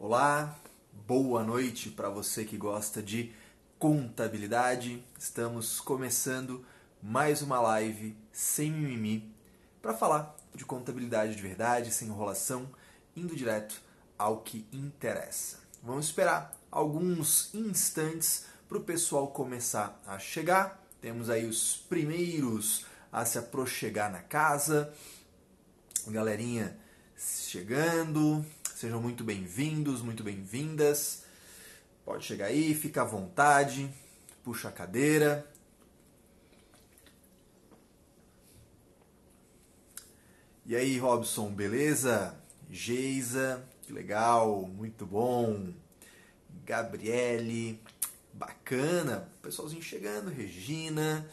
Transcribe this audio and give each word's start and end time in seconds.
Olá, 0.00 0.56
boa 1.08 1.42
noite 1.42 1.90
para 1.90 2.08
você 2.08 2.44
que 2.44 2.56
gosta 2.56 3.02
de 3.02 3.32
contabilidade. 3.80 5.04
Estamos 5.18 5.80
começando 5.80 6.64
mais 7.02 7.42
uma 7.42 7.60
live 7.60 8.16
sem 8.30 8.70
mimimi 8.70 9.34
para 9.82 9.92
falar 9.92 10.36
de 10.54 10.64
contabilidade 10.64 11.34
de 11.34 11.42
verdade, 11.42 11.92
sem 11.92 12.06
enrolação, 12.06 12.70
indo 13.16 13.34
direto 13.34 13.82
ao 14.16 14.40
que 14.42 14.64
interessa. 14.72 15.58
Vamos 15.82 16.06
esperar 16.06 16.56
alguns 16.70 17.52
instantes 17.52 18.44
para 18.68 18.78
o 18.78 18.84
pessoal 18.84 19.26
começar 19.26 20.00
a 20.06 20.16
chegar. 20.16 20.80
Temos 21.00 21.28
aí 21.28 21.44
os 21.44 21.76
primeiros 21.88 22.86
a 23.10 23.24
se 23.24 23.36
aproxegar 23.36 24.12
na 24.12 24.20
casa. 24.22 24.94
Galerinha 26.06 26.78
chegando, 27.18 28.46
sejam 28.78 29.02
muito 29.02 29.24
bem-vindos, 29.24 30.00
muito 30.02 30.22
bem-vindas. 30.22 31.24
Pode 32.04 32.24
chegar 32.24 32.46
aí, 32.46 32.72
fica 32.76 33.02
à 33.02 33.04
vontade, 33.04 33.92
puxa 34.44 34.68
a 34.68 34.72
cadeira. 34.72 35.44
E 40.64 40.76
aí, 40.76 40.96
Robson, 40.96 41.50
beleza? 41.50 42.36
Geisa, 42.70 43.64
que 43.82 43.92
legal, 43.92 44.62
muito 44.62 45.04
bom. 45.04 45.72
Gabriele, 46.64 47.82
bacana. 48.32 49.28
Pessoalzinho 49.42 49.82
chegando, 49.82 50.30
Regina. 50.30 51.28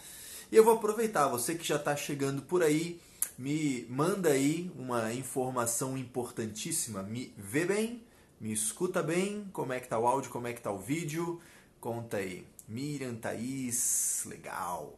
E 0.52 0.55
eu 0.55 0.64
vou 0.64 0.73
aproveitar, 0.73 1.27
você 1.27 1.53
que 1.53 1.64
já 1.64 1.75
está 1.75 1.95
chegando 1.95 2.41
por 2.41 2.64
aí, 2.64 3.00
me 3.38 3.85
manda 3.89 4.30
aí 4.30 4.71
uma 4.77 5.13
informação 5.13 5.98
importantíssima. 5.98 7.03
Me 7.03 7.34
vê 7.38 7.66
bem, 7.66 8.03
me 8.39 8.52
escuta 8.52 9.03
bem, 9.03 9.49
como 9.52 9.73
é 9.73 9.80
que 9.80 9.88
tá 9.88 9.99
o 9.99 10.08
áudio, 10.08 10.31
como 10.31 10.48
é 10.48 10.53
que 10.53 10.61
tá 10.61 10.72
o 10.72 10.80
vídeo. 10.80 11.42
Conta 11.80 12.17
aí. 12.17 12.45
Miriam, 12.67 13.16
Thaís, 13.16 14.23
legal. 14.25 14.97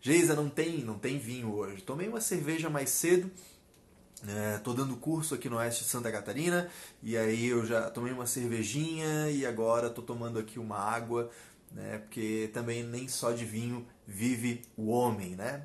Geisa, 0.00 0.34
não 0.34 0.48
tem, 0.48 0.78
não 0.78 0.98
tem 0.98 1.18
vinho 1.18 1.52
hoje. 1.52 1.82
Tomei 1.82 2.08
uma 2.08 2.20
cerveja 2.20 2.70
mais 2.70 2.90
cedo. 2.90 3.30
Estou 4.56 4.74
é, 4.74 4.76
dando 4.76 4.96
curso 4.96 5.34
aqui 5.34 5.48
no 5.48 5.56
oeste 5.56 5.84
de 5.84 5.90
Santa 5.90 6.12
Catarina 6.12 6.68
e 7.02 7.16
aí 7.16 7.46
eu 7.46 7.64
já 7.64 7.90
tomei 7.90 8.12
uma 8.12 8.26
cervejinha 8.26 9.30
e 9.30 9.46
agora 9.46 9.86
estou 9.86 10.04
tomando 10.04 10.38
aqui 10.38 10.58
uma 10.58 10.76
água, 10.76 11.30
né? 11.72 11.98
Porque 11.98 12.50
também 12.52 12.82
nem 12.82 13.08
só 13.08 13.32
de 13.32 13.46
vinho 13.46 13.86
vive 14.10 14.62
o 14.76 14.90
homem, 14.90 15.36
né? 15.36 15.62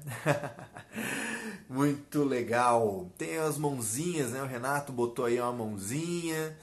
Muito 1.67 2.23
legal. 2.23 3.11
Tem 3.17 3.37
as 3.37 3.57
mãozinhas, 3.57 4.31
né? 4.31 4.41
O 4.43 4.45
Renato 4.45 4.93
botou 4.93 5.25
aí 5.25 5.41
uma 5.41 5.51
mãozinha. 5.51 6.55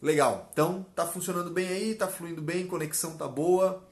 Legal. 0.00 0.48
Então, 0.52 0.86
tá 0.94 1.04
funcionando 1.04 1.50
bem 1.50 1.66
aí, 1.66 1.94
tá 1.96 2.06
fluindo 2.06 2.40
bem, 2.40 2.68
conexão 2.68 3.16
tá 3.16 3.26
boa. 3.26 3.84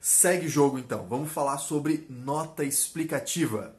Segue 0.00 0.48
jogo 0.48 0.76
então. 0.76 1.06
Vamos 1.06 1.30
falar 1.30 1.58
sobre 1.58 2.04
nota 2.10 2.64
explicativa. 2.64 3.76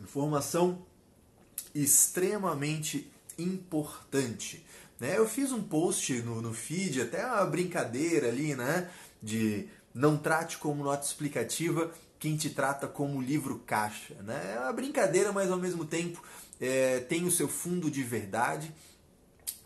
Informação 0.00 0.86
extremamente 1.74 3.12
importante. 3.38 4.64
Né? 4.98 5.18
Eu 5.18 5.28
fiz 5.28 5.52
um 5.52 5.62
post 5.62 6.14
no, 6.22 6.40
no 6.40 6.54
feed, 6.54 7.02
até 7.02 7.26
uma 7.26 7.44
brincadeira 7.44 8.28
ali, 8.28 8.54
né? 8.54 8.90
De 9.22 9.68
não 9.94 10.16
trate 10.16 10.58
como 10.58 10.84
nota 10.84 11.06
explicativa 11.06 11.92
quem 12.18 12.36
te 12.36 12.50
trata 12.50 12.86
como 12.86 13.20
livro 13.20 13.58
caixa. 13.66 14.14
Né? 14.22 14.54
É 14.54 14.60
uma 14.60 14.72
brincadeira, 14.72 15.32
mas 15.32 15.50
ao 15.50 15.58
mesmo 15.58 15.84
tempo 15.84 16.22
é, 16.60 17.00
tem 17.00 17.24
o 17.24 17.30
seu 17.30 17.48
fundo 17.48 17.90
de 17.90 18.02
verdade. 18.02 18.72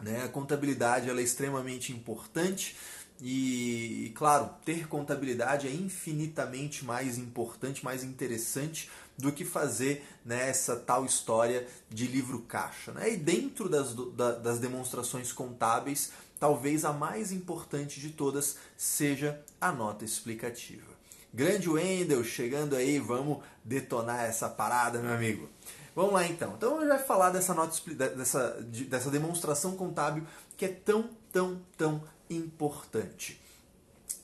Né? 0.00 0.24
A 0.24 0.28
contabilidade 0.28 1.10
ela 1.10 1.20
é 1.20 1.22
extremamente 1.22 1.92
importante. 1.92 2.76
E, 3.20 4.06
e, 4.06 4.12
claro, 4.14 4.50
ter 4.64 4.88
contabilidade 4.88 5.66
é 5.66 5.70
infinitamente 5.70 6.84
mais 6.84 7.18
importante, 7.18 7.84
mais 7.84 8.02
interessante 8.02 8.90
do 9.18 9.32
que 9.32 9.44
fazer 9.44 10.06
né, 10.24 10.48
essa 10.48 10.76
tal 10.76 11.04
história 11.04 11.66
de 11.90 12.06
livro 12.06 12.40
caixa. 12.40 12.92
Né? 12.92 13.14
E 13.14 13.16
dentro 13.16 13.68
das, 13.68 13.94
das 14.42 14.58
demonstrações 14.58 15.32
contábeis, 15.32 16.10
talvez 16.38 16.84
a 16.84 16.92
mais 16.92 17.32
importante 17.32 18.00
de 18.00 18.10
todas 18.10 18.56
seja 18.76 19.40
a 19.60 19.72
nota 19.72 20.04
explicativa. 20.04 20.96
Grande 21.32 21.68
Wendel, 21.68 22.24
chegando 22.24 22.76
aí, 22.76 22.98
vamos 22.98 23.42
detonar 23.64 24.24
essa 24.24 24.48
parada, 24.48 25.00
meu 25.00 25.12
amigo. 25.12 25.48
Vamos 25.94 26.12
lá 26.12 26.26
então. 26.26 26.54
Então 26.56 26.80
eu 26.80 26.88
já 26.88 26.96
vai 26.96 27.04
falar 27.04 27.30
dessa 27.30 27.54
nota 27.54 27.74
dessa, 28.16 28.60
dessa 28.60 29.10
demonstração 29.10 29.76
contábil 29.76 30.26
que 30.56 30.64
é 30.64 30.68
tão, 30.68 31.10
tão, 31.32 31.60
tão 31.76 32.02
importante. 32.28 33.40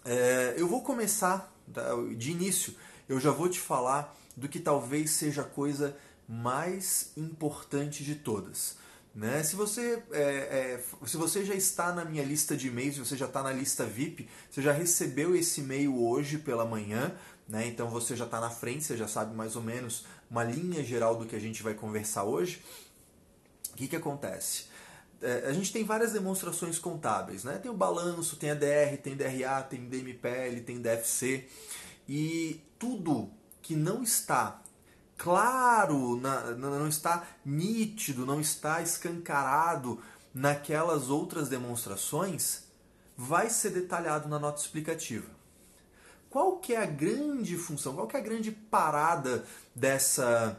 É, 0.04 0.54
eu 0.56 0.66
vou 0.68 0.82
começar 0.82 1.52
tá, 1.72 1.82
de 2.16 2.30
início. 2.30 2.74
Eu 3.08 3.18
já 3.20 3.30
vou 3.30 3.48
te 3.48 3.60
falar 3.60 4.14
do 4.36 4.48
que 4.48 4.60
talvez 4.60 5.10
seja 5.10 5.42
a 5.42 5.46
coisa 5.46 5.96
mais 6.28 7.12
importante 7.16 8.04
de 8.04 8.14
todas. 8.14 8.76
Né? 9.14 9.42
Se, 9.42 9.54
você, 9.54 10.02
é, 10.10 10.22
é, 10.22 10.84
se 11.06 11.18
você 11.18 11.44
já 11.44 11.54
está 11.54 11.92
na 11.92 12.02
minha 12.04 12.24
lista 12.24 12.56
de 12.56 12.68
e-mails, 12.68 12.96
você 12.96 13.14
já 13.14 13.26
está 13.26 13.42
na 13.42 13.52
lista 13.52 13.84
VIP, 13.84 14.26
você 14.50 14.62
já 14.62 14.72
recebeu 14.72 15.36
esse 15.36 15.60
e-mail 15.60 16.02
hoje 16.02 16.38
pela 16.38 16.64
manhã, 16.64 17.14
né? 17.46 17.66
então 17.66 17.90
você 17.90 18.16
já 18.16 18.24
está 18.24 18.40
na 18.40 18.48
frente, 18.48 18.84
você 18.84 18.96
já 18.96 19.06
sabe 19.06 19.34
mais 19.34 19.54
ou 19.54 19.62
menos 19.62 20.06
uma 20.30 20.42
linha 20.42 20.82
geral 20.82 21.16
do 21.16 21.26
que 21.26 21.36
a 21.36 21.38
gente 21.38 21.62
vai 21.62 21.74
conversar 21.74 22.24
hoje. 22.24 22.62
O 23.72 23.76
que, 23.76 23.86
que 23.86 23.96
acontece? 23.96 24.64
É, 25.20 25.46
a 25.46 25.52
gente 25.52 25.72
tem 25.72 25.84
várias 25.84 26.12
demonstrações 26.12 26.78
contábeis, 26.78 27.44
né? 27.44 27.58
tem 27.58 27.70
o 27.70 27.74
balanço, 27.74 28.36
tem 28.36 28.50
a 28.50 28.54
DR, 28.54 28.96
tem 29.02 29.14
DRA, 29.14 29.62
tem 29.62 29.88
DMPL, 29.88 30.62
tem 30.64 30.80
DFC, 30.80 31.46
e 32.08 32.62
tudo 32.78 33.30
que 33.60 33.76
não 33.76 34.02
está 34.02 34.62
claro, 35.22 36.20
não 36.58 36.88
está 36.88 37.24
nítido, 37.44 38.26
não 38.26 38.40
está 38.40 38.82
escancarado 38.82 40.00
naquelas 40.34 41.10
outras 41.10 41.48
demonstrações, 41.48 42.64
vai 43.16 43.48
ser 43.48 43.70
detalhado 43.70 44.28
na 44.28 44.40
nota 44.40 44.60
explicativa. 44.60 45.30
Qual 46.28 46.56
que 46.56 46.74
é 46.74 46.82
a 46.82 46.86
grande 46.86 47.56
função, 47.56 47.94
qual 47.94 48.08
que 48.08 48.16
é 48.16 48.18
a 48.18 48.22
grande 48.22 48.50
parada 48.50 49.44
dessa, 49.72 50.58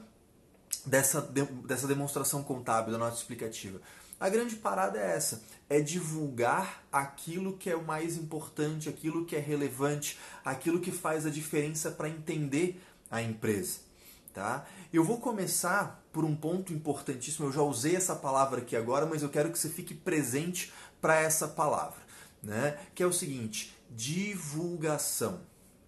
dessa, 0.85 1.19
dessa 1.21 1.85
demonstração 1.85 2.41
contábil 2.41 2.93
da 2.93 2.97
nota 2.97 3.17
explicativa? 3.17 3.81
A 4.17 4.29
grande 4.29 4.55
parada 4.55 4.97
é 4.97 5.17
essa, 5.17 5.43
é 5.69 5.81
divulgar 5.81 6.85
aquilo 6.89 7.57
que 7.57 7.69
é 7.69 7.75
o 7.75 7.83
mais 7.83 8.15
importante, 8.15 8.87
aquilo 8.87 9.25
que 9.25 9.35
é 9.35 9.39
relevante, 9.39 10.17
aquilo 10.45 10.79
que 10.79 10.91
faz 10.91 11.25
a 11.25 11.29
diferença 11.29 11.91
para 11.91 12.07
entender 12.07 12.81
a 13.11 13.21
empresa. 13.21 13.91
Tá? 14.33 14.65
Eu 14.91 15.03
vou 15.03 15.19
começar 15.19 16.03
por 16.11 16.25
um 16.25 16.35
ponto 16.35 16.73
importantíssimo. 16.73 17.47
Eu 17.47 17.51
já 17.51 17.61
usei 17.61 17.95
essa 17.95 18.15
palavra 18.15 18.61
aqui 18.61 18.75
agora, 18.75 19.05
mas 19.05 19.21
eu 19.21 19.29
quero 19.29 19.51
que 19.51 19.59
você 19.59 19.69
fique 19.69 19.93
presente 19.93 20.73
para 20.99 21.19
essa 21.19 21.47
palavra, 21.47 22.01
né? 22.41 22.79
Que 22.95 23.03
é 23.03 23.05
o 23.05 23.13
seguinte: 23.13 23.77
divulgação. 23.91 25.41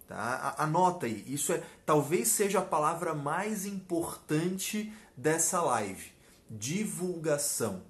Tá? 0.08 0.54
Anota 0.60 1.08
aí. 1.08 1.24
Isso 1.28 1.52
é 1.52 1.64
talvez 1.84 2.28
seja 2.28 2.60
a 2.60 2.66
palavra 2.66 3.16
mais 3.16 3.66
importante 3.66 4.94
dessa 5.18 5.62
live. 5.62 6.12
Divulgação. 6.48 7.82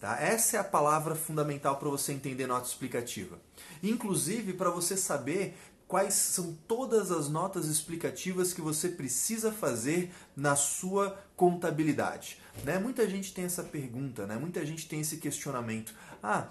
Tá? 0.00 0.18
Essa 0.20 0.56
é 0.56 0.60
a 0.60 0.64
palavra 0.64 1.14
fundamental 1.14 1.76
para 1.76 1.88
você 1.88 2.12
entender 2.12 2.46
nota 2.46 2.66
explicativa. 2.66 3.38
Inclusive 3.82 4.52
para 4.52 4.70
você 4.70 4.96
saber 4.96 5.58
quais 5.90 6.14
são 6.14 6.56
todas 6.68 7.10
as 7.10 7.28
notas 7.28 7.66
explicativas 7.66 8.52
que 8.52 8.60
você 8.60 8.90
precisa 8.90 9.50
fazer 9.50 10.12
na 10.36 10.54
sua 10.54 11.18
contabilidade. 11.34 12.38
Né? 12.62 12.78
Muita 12.78 13.08
gente 13.10 13.34
tem 13.34 13.44
essa 13.44 13.64
pergunta, 13.64 14.24
né? 14.24 14.36
muita 14.36 14.64
gente 14.64 14.88
tem 14.88 15.00
esse 15.00 15.16
questionamento. 15.16 15.92
Ah, 16.22 16.46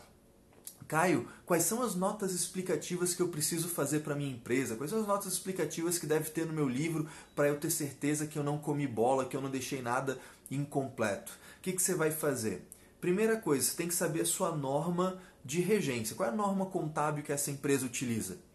Caio, 0.89 1.25
quais 1.45 1.63
são 1.63 1.81
as 1.81 1.95
notas 1.95 2.33
explicativas 2.33 3.13
que 3.13 3.21
eu 3.21 3.29
preciso 3.29 3.69
fazer 3.69 4.01
para 4.01 4.13
minha 4.13 4.29
empresa? 4.29 4.75
Quais 4.75 4.91
são 4.91 4.99
as 4.99 5.07
notas 5.07 5.31
explicativas 5.31 5.97
que 5.97 6.05
deve 6.05 6.31
ter 6.31 6.45
no 6.45 6.51
meu 6.51 6.67
livro 6.67 7.07
para 7.33 7.47
eu 7.47 7.57
ter 7.57 7.71
certeza 7.71 8.27
que 8.27 8.37
eu 8.37 8.43
não 8.43 8.57
comi 8.57 8.87
bola, 8.87 9.23
que 9.23 9.37
eu 9.37 9.41
não 9.41 9.49
deixei 9.49 9.81
nada 9.81 10.19
incompleto? 10.51 11.31
O 11.59 11.61
que, 11.61 11.71
que 11.71 11.81
você 11.81 11.95
vai 11.95 12.11
fazer? 12.11 12.67
Primeira 12.99 13.37
coisa, 13.37 13.65
você 13.69 13.77
tem 13.77 13.87
que 13.87 13.95
saber 13.95 14.19
a 14.19 14.25
sua 14.25 14.53
norma 14.53 15.17
de 15.45 15.61
regência. 15.61 16.13
Qual 16.13 16.27
é 16.27 16.33
a 16.33 16.35
norma 16.35 16.65
contábil 16.65 17.23
que 17.23 17.31
essa 17.31 17.49
empresa 17.49 17.85
utiliza? 17.85 18.48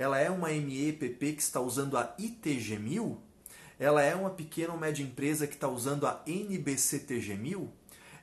Ela 0.00 0.18
é 0.18 0.30
uma 0.30 0.48
MEPP 0.48 1.34
que 1.34 1.42
está 1.42 1.60
usando 1.60 1.98
a 1.98 2.16
ITG1000? 2.16 3.18
Ela 3.78 4.02
é 4.02 4.14
uma 4.14 4.30
pequena 4.30 4.72
ou 4.72 4.78
média 4.80 5.02
empresa 5.02 5.46
que 5.46 5.52
está 5.52 5.68
usando 5.68 6.06
a 6.06 6.24
NBCTG1000? 6.26 7.68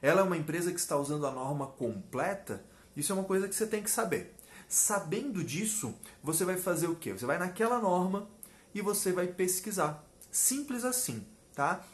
Ela 0.01 0.21
é 0.21 0.23
uma 0.23 0.37
empresa 0.37 0.71
que 0.71 0.79
está 0.79 0.97
usando 0.97 1.27
a 1.27 1.31
norma 1.31 1.67
completa? 1.67 2.65
Isso 2.95 3.11
é 3.11 3.15
uma 3.15 3.23
coisa 3.23 3.47
que 3.47 3.53
você 3.53 3.67
tem 3.67 3.83
que 3.83 3.91
saber. 3.91 4.33
Sabendo 4.67 5.43
disso, 5.43 5.93
você 6.23 6.43
vai 6.43 6.57
fazer 6.57 6.87
o 6.87 6.95
quê? 6.95 7.13
Você 7.13 7.27
vai 7.27 7.37
naquela 7.37 7.77
norma 7.77 8.27
e 8.73 8.81
você 8.81 9.11
vai 9.11 9.27
pesquisar. 9.27 10.03
Simples 10.31 10.83
assim, 10.83 11.23
tá? 11.53 11.85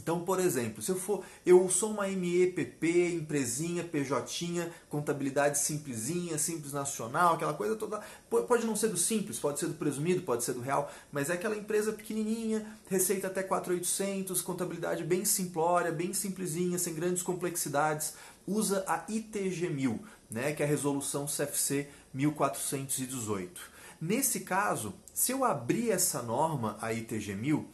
Então, 0.00 0.20
por 0.20 0.40
exemplo, 0.40 0.82
se 0.82 0.90
eu 0.90 0.96
for, 0.96 1.24
eu 1.46 1.68
sou 1.68 1.90
uma 1.90 2.06
MEPP, 2.06 3.14
empresinha, 3.14 3.84
PJ, 3.84 4.70
contabilidade 4.88 5.58
simplesinha, 5.58 6.36
simples 6.38 6.72
nacional, 6.72 7.34
aquela 7.34 7.54
coisa 7.54 7.76
toda. 7.76 8.00
Pode 8.28 8.66
não 8.66 8.76
ser 8.76 8.88
do 8.88 8.96
simples, 8.96 9.38
pode 9.38 9.58
ser 9.58 9.66
do 9.66 9.74
presumido, 9.74 10.22
pode 10.22 10.44
ser 10.44 10.52
do 10.52 10.60
real, 10.60 10.90
mas 11.12 11.30
é 11.30 11.34
aquela 11.34 11.56
empresa 11.56 11.92
pequenininha, 11.92 12.66
receita 12.88 13.28
até 13.28 13.42
4.800, 13.42 14.42
contabilidade 14.42 15.04
bem 15.04 15.24
simplória, 15.24 15.92
bem 15.92 16.12
simplesinha, 16.12 16.78
sem 16.78 16.94
grandes 16.94 17.22
complexidades. 17.22 18.14
Usa 18.46 18.84
a 18.86 19.04
ITG 19.08 19.70
1000, 19.70 20.00
né, 20.30 20.52
que 20.52 20.62
é 20.62 20.66
a 20.66 20.68
resolução 20.68 21.26
CFC 21.26 21.88
1418. 22.12 23.72
Nesse 24.00 24.40
caso, 24.40 24.92
se 25.14 25.32
eu 25.32 25.44
abrir 25.44 25.90
essa 25.90 26.20
norma, 26.20 26.76
a 26.80 26.92
ITG 26.92 27.34
1000, 27.34 27.66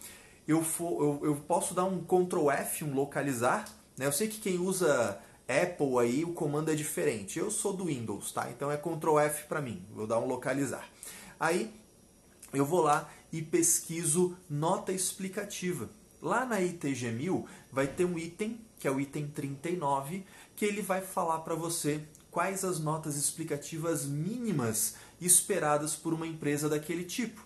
eu, 0.46 0.62
for, 0.62 1.02
eu, 1.02 1.26
eu 1.26 1.36
posso 1.36 1.74
dar 1.74 1.84
um 1.84 2.02
Ctrl 2.04 2.50
F, 2.50 2.84
um 2.84 2.94
localizar. 2.94 3.64
Né? 3.96 4.06
Eu 4.06 4.12
sei 4.12 4.28
que 4.28 4.40
quem 4.40 4.58
usa 4.58 5.20
Apple 5.48 5.98
aí 5.98 6.24
o 6.24 6.32
comando 6.32 6.70
é 6.70 6.74
diferente. 6.74 7.38
Eu 7.38 7.50
sou 7.50 7.72
do 7.72 7.86
Windows, 7.86 8.32
tá? 8.32 8.50
Então 8.50 8.70
é 8.70 8.76
Ctrl 8.76 9.18
F 9.18 9.44
para 9.46 9.60
mim. 9.60 9.84
Vou 9.92 10.06
dar 10.06 10.18
um 10.18 10.26
localizar. 10.26 10.88
Aí 11.38 11.72
eu 12.52 12.64
vou 12.64 12.82
lá 12.82 13.10
e 13.32 13.42
pesquiso 13.42 14.36
nota 14.48 14.92
explicativa. 14.92 15.88
Lá 16.22 16.44
na 16.44 16.60
ITG 16.60 17.10
1000 17.10 17.46
vai 17.72 17.86
ter 17.86 18.04
um 18.04 18.18
item, 18.18 18.60
que 18.78 18.86
é 18.86 18.90
o 18.90 19.00
item 19.00 19.28
39, 19.28 20.24
que 20.54 20.64
ele 20.64 20.82
vai 20.82 21.00
falar 21.00 21.38
para 21.38 21.54
você 21.54 22.02
quais 22.30 22.64
as 22.64 22.78
notas 22.78 23.16
explicativas 23.16 24.04
mínimas 24.04 24.96
esperadas 25.20 25.96
por 25.96 26.12
uma 26.12 26.26
empresa 26.26 26.68
daquele 26.68 27.04
tipo. 27.04 27.44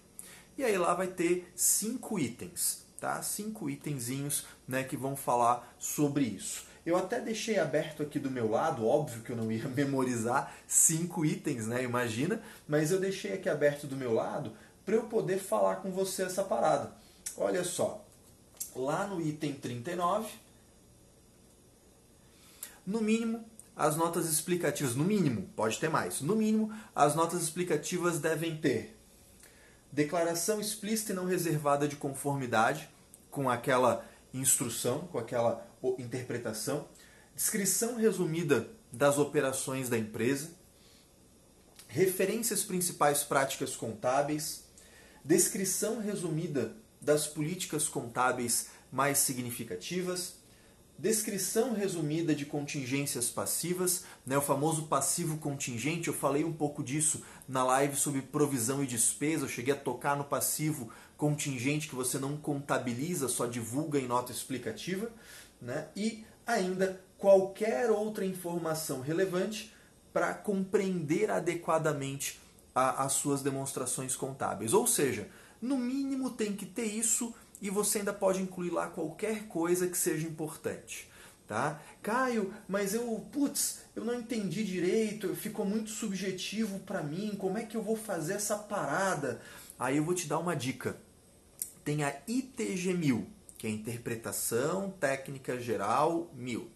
E 0.58 0.64
aí 0.64 0.76
lá 0.76 0.94
vai 0.94 1.08
ter 1.08 1.50
cinco 1.54 2.18
itens 2.18 2.83
tá? 3.04 3.20
Cinco 3.20 3.68
itenzinhos 3.68 4.46
né, 4.66 4.82
que 4.82 4.96
vão 4.96 5.14
falar 5.14 5.76
sobre 5.78 6.24
isso. 6.24 6.64
Eu 6.86 6.96
até 6.96 7.20
deixei 7.20 7.58
aberto 7.58 8.02
aqui 8.02 8.18
do 8.18 8.30
meu 8.30 8.50
lado, 8.50 8.86
óbvio 8.86 9.22
que 9.22 9.30
eu 9.30 9.36
não 9.36 9.52
ia 9.52 9.68
memorizar 9.68 10.54
cinco 10.66 11.22
itens, 11.22 11.66
né? 11.66 11.82
Imagina, 11.82 12.40
mas 12.66 12.90
eu 12.90 12.98
deixei 12.98 13.34
aqui 13.34 13.46
aberto 13.46 13.86
do 13.86 13.94
meu 13.94 14.14
lado 14.14 14.52
para 14.86 14.94
eu 14.94 15.02
poder 15.02 15.38
falar 15.38 15.76
com 15.76 15.90
você 15.90 16.22
essa 16.22 16.42
parada. 16.42 16.92
Olha 17.36 17.62
só, 17.62 18.02
lá 18.74 19.06
no 19.06 19.20
item 19.20 19.52
39, 19.52 20.32
no 22.86 23.02
mínimo, 23.02 23.44
as 23.76 23.96
notas 23.96 24.30
explicativas, 24.30 24.94
no 24.94 25.04
mínimo, 25.04 25.48
pode 25.54 25.78
ter 25.78 25.90
mais, 25.90 26.22
no 26.22 26.36
mínimo, 26.36 26.72
as 26.94 27.14
notas 27.14 27.42
explicativas 27.42 28.18
devem 28.18 28.56
ter 28.56 28.94
declaração 29.94 30.60
explícita 30.60 31.12
e 31.12 31.14
não 31.14 31.24
reservada 31.24 31.86
de 31.86 31.94
conformidade, 31.94 32.90
com 33.34 33.50
aquela 33.50 34.06
instrução, 34.32 35.00
com 35.10 35.18
aquela 35.18 35.66
interpretação, 35.98 36.86
descrição 37.34 37.96
resumida 37.96 38.70
das 38.92 39.18
operações 39.18 39.88
da 39.88 39.98
empresa, 39.98 40.52
referências 41.88 42.62
principais 42.62 43.24
práticas 43.24 43.74
contábeis, 43.74 44.64
descrição 45.24 46.00
resumida 46.00 46.76
das 47.00 47.26
políticas 47.26 47.88
contábeis 47.88 48.68
mais 48.90 49.18
significativas, 49.18 50.36
descrição 50.96 51.74
resumida 51.74 52.36
de 52.36 52.46
contingências 52.46 53.30
passivas, 53.30 54.04
né, 54.24 54.38
o 54.38 54.42
famoso 54.42 54.84
passivo 54.84 55.38
contingente. 55.38 56.06
Eu 56.06 56.14
falei 56.14 56.44
um 56.44 56.52
pouco 56.52 56.84
disso 56.84 57.22
na 57.48 57.64
live 57.64 57.96
sobre 57.96 58.22
provisão 58.22 58.82
e 58.82 58.86
despesa. 58.86 59.44
Eu 59.44 59.48
cheguei 59.48 59.74
a 59.74 59.76
tocar 59.76 60.16
no 60.16 60.24
passivo 60.24 60.92
contingente 61.16 61.88
que 61.88 61.94
você 61.94 62.18
não 62.18 62.36
contabiliza, 62.36 63.28
só 63.28 63.46
divulga 63.46 63.98
em 63.98 64.06
nota 64.06 64.32
explicativa, 64.32 65.10
né? 65.60 65.88
e 65.94 66.24
ainda 66.46 67.00
qualquer 67.18 67.90
outra 67.90 68.24
informação 68.24 69.00
relevante 69.00 69.74
para 70.12 70.34
compreender 70.34 71.30
adequadamente 71.30 72.40
a, 72.74 73.04
as 73.04 73.12
suas 73.12 73.42
demonstrações 73.42 74.14
contábeis. 74.14 74.72
Ou 74.72 74.86
seja, 74.86 75.28
no 75.60 75.78
mínimo 75.78 76.30
tem 76.30 76.54
que 76.54 76.66
ter 76.66 76.84
isso 76.84 77.34
e 77.60 77.70
você 77.70 77.98
ainda 77.98 78.12
pode 78.12 78.42
incluir 78.42 78.70
lá 78.70 78.88
qualquer 78.88 79.46
coisa 79.48 79.86
que 79.86 79.96
seja 79.96 80.26
importante. 80.26 81.08
Tá? 81.46 81.80
Caio, 82.02 82.54
mas 82.66 82.94
eu, 82.94 83.26
putz, 83.30 83.80
eu 83.94 84.04
não 84.04 84.14
entendi 84.14 84.64
direito, 84.64 85.34
ficou 85.34 85.66
muito 85.66 85.90
subjetivo 85.90 86.78
para 86.80 87.02
mim, 87.02 87.34
como 87.38 87.58
é 87.58 87.62
que 87.62 87.76
eu 87.76 87.82
vou 87.82 87.96
fazer 87.96 88.34
essa 88.34 88.56
parada? 88.56 89.40
Aí 89.78 89.96
eu 89.96 90.04
vou 90.04 90.14
te 90.14 90.28
dar 90.28 90.38
uma 90.38 90.54
dica. 90.54 90.96
Tem 91.84 92.04
a 92.04 92.14
ITG 92.28 92.94
1000, 92.94 93.26
que 93.58 93.66
é 93.66 93.70
Interpretação 93.70 94.94
Técnica 95.00 95.58
Geral 95.58 96.30
1000. 96.34 96.70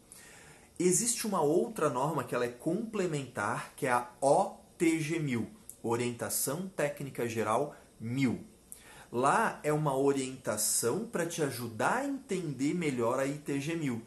Existe 0.78 1.26
uma 1.26 1.40
outra 1.40 1.88
norma 1.88 2.24
que 2.24 2.34
ela 2.34 2.44
é 2.44 2.48
complementar, 2.48 3.72
que 3.76 3.86
é 3.86 3.90
a 3.90 4.08
OTG 4.20 5.20
1000, 5.20 5.48
Orientação 5.82 6.68
Técnica 6.68 7.28
Geral 7.28 7.74
1000. 8.00 8.40
Lá 9.12 9.60
é 9.62 9.72
uma 9.72 9.96
orientação 9.96 11.06
para 11.06 11.24
te 11.24 11.42
ajudar 11.42 11.98
a 11.98 12.04
entender 12.04 12.74
melhor 12.74 13.18
a 13.20 13.26
ITG 13.26 13.76
1000. 13.76 14.02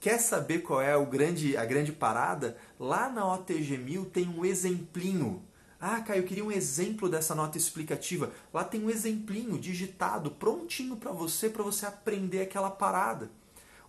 Quer 0.00 0.18
saber 0.18 0.60
qual 0.60 0.80
é 0.80 0.92
grande, 1.04 1.56
a 1.56 1.64
grande 1.64 1.92
parada? 1.92 2.56
Lá 2.78 3.08
na 3.08 3.30
OTG 3.34 3.78
1000 3.78 4.04
tem 4.06 4.28
um 4.28 4.44
exemplinho 4.44 5.42
ah, 5.84 6.00
Caio, 6.00 6.20
eu 6.20 6.24
queria 6.24 6.44
um 6.44 6.52
exemplo 6.52 7.08
dessa 7.08 7.34
nota 7.34 7.58
explicativa. 7.58 8.30
Lá 8.54 8.62
tem 8.62 8.84
um 8.84 8.88
exemplinho 8.88 9.58
digitado, 9.58 10.30
prontinho 10.30 10.94
para 10.94 11.10
você, 11.10 11.50
para 11.50 11.64
você 11.64 11.84
aprender 11.84 12.42
aquela 12.42 12.70
parada. 12.70 13.28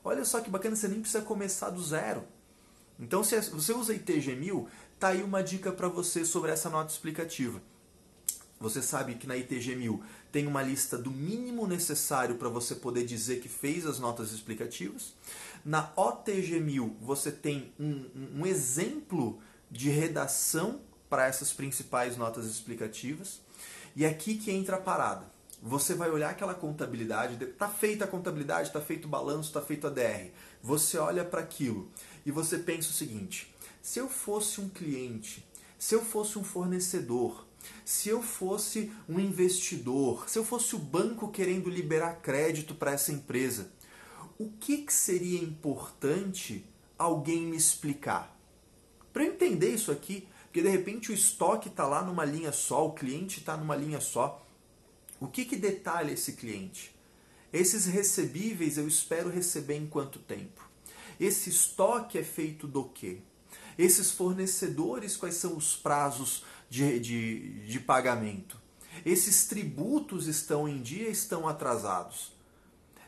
Olha 0.04 0.26
só 0.26 0.42
que 0.42 0.50
bacana, 0.50 0.76
você 0.76 0.88
nem 0.88 1.02
precisa 1.02 1.24
começar 1.24 1.70
do 1.70 1.84
zero. 1.84 2.24
Então, 3.00 3.24
se 3.24 3.40
você 3.52 3.74
usa 3.74 3.94
ITG 3.94 4.36
1000, 4.36 4.68
tá 5.00 5.10
aí 5.10 5.22
uma 5.22 5.44
dica 5.44 5.72
para 5.72 5.88
você 5.88 6.26
sobre 6.26 6.50
essa 6.50 6.68
nota 6.68 6.92
explicativa. 6.92 7.62
Você 8.60 8.82
sabe 8.82 9.14
que 9.14 9.28
na 9.28 9.38
ITG 9.38 9.76
1000 9.76 10.02
tem 10.32 10.48
uma 10.48 10.64
lista 10.64 10.98
do 10.98 11.12
mínimo 11.12 11.68
necessário 11.68 12.38
para 12.38 12.50
você 12.50 12.74
poder 12.74 13.06
dizer 13.06 13.40
que 13.40 13.48
fez 13.48 13.86
as 13.86 14.00
notas 14.00 14.32
explicativas. 14.32 15.14
Na 15.64 15.92
OTG 15.96 16.60
1000 16.60 16.98
você 17.00 17.32
tem 17.32 17.72
um, 17.80 18.06
um 18.40 18.46
exemplo 18.48 19.40
de 19.70 19.92
redação 19.92 20.82
para 21.14 21.28
essas 21.28 21.54
principais 21.54 22.18
notas 22.18 22.48
explicativas. 22.48 23.40
E 23.96 24.04
é 24.04 24.10
aqui 24.10 24.34
que 24.34 24.50
entra 24.50 24.78
a 24.78 24.82
parada. 24.82 25.32
Você 25.62 25.94
vai 25.94 26.10
olhar 26.10 26.32
aquela 26.32 26.56
contabilidade, 26.56 27.42
está 27.44 27.70
feita 27.70 28.06
a 28.06 28.08
contabilidade, 28.08 28.70
está 28.70 28.82
feito 28.82 29.06
o 29.06 29.08
balanço, 29.08 29.50
está 29.50 29.62
feito 29.62 29.86
a 29.86 29.92
DR. 29.92 30.32
Você 30.64 30.98
olha 30.98 31.24
para 31.24 31.42
aquilo 31.42 31.92
e 32.26 32.32
você 32.32 32.58
pensa 32.58 32.90
o 32.90 32.94
seguinte: 32.94 33.54
se 33.80 34.00
eu 34.00 34.10
fosse 34.10 34.60
um 34.60 34.68
cliente, 34.68 35.48
se 35.78 35.94
eu 35.94 36.04
fosse 36.04 36.40
um 36.40 36.44
fornecedor, 36.44 37.46
se 37.86 38.10
eu 38.10 38.24
fosse 38.24 38.92
um 39.08 39.20
investidor, 39.20 40.28
se 40.28 40.40
eu 40.40 40.44
fosse 40.44 40.76
o 40.76 40.80
banco 40.80 41.30
querendo 41.30 41.70
liberar 41.70 42.22
crédito 42.24 42.74
para 42.74 42.94
essa 42.94 43.12
empresa, 43.12 43.72
o 44.40 44.50
que, 44.50 44.80
que 44.80 44.92
seria 44.92 45.40
importante 45.40 46.66
alguém 46.98 47.44
me 47.44 47.56
explicar? 47.56 48.36
Para 49.14 49.26
entender 49.26 49.76
isso 49.76 49.92
aqui, 49.92 50.28
porque 50.54 50.62
de 50.62 50.70
repente 50.70 51.12
o 51.12 51.16
estoque 51.16 51.68
está 51.68 51.88
lá 51.88 52.04
numa 52.04 52.24
linha 52.24 52.52
só, 52.52 52.86
o 52.86 52.94
cliente 52.94 53.40
está 53.40 53.58
numa 53.58 53.76
linha 53.76 54.00
só. 54.00 54.46
O 55.20 55.28
que, 55.28 55.46
que 55.46 55.56
detalha 55.56 56.12
esse 56.12 56.34
cliente? 56.34 56.94
Esses 57.52 57.88
recebíveis 57.88 58.78
eu 58.78 58.88
espero 58.88 59.32
receber 59.32 59.78
em 59.78 59.88
quanto 59.88 60.20
tempo? 60.20 60.64
Esse 61.20 61.50
estoque 61.50 62.20
é 62.20 62.24
feito 62.24 62.68
do 62.68 62.84
quê? 62.84 63.18
Esses 63.80 64.12
fornecedores, 64.12 65.18
quais 65.18 65.34
são 65.38 65.58
os 65.58 65.76
prazos 65.76 66.44
de, 66.70 67.00
de, 67.00 67.66
de 67.66 67.80
pagamento? 67.80 68.62
Esses 69.04 69.48
tributos 69.48 70.28
estão 70.28 70.70
em 70.70 70.84
dia, 70.84 71.10
estão 71.10 71.48
atrasados? 71.48 72.32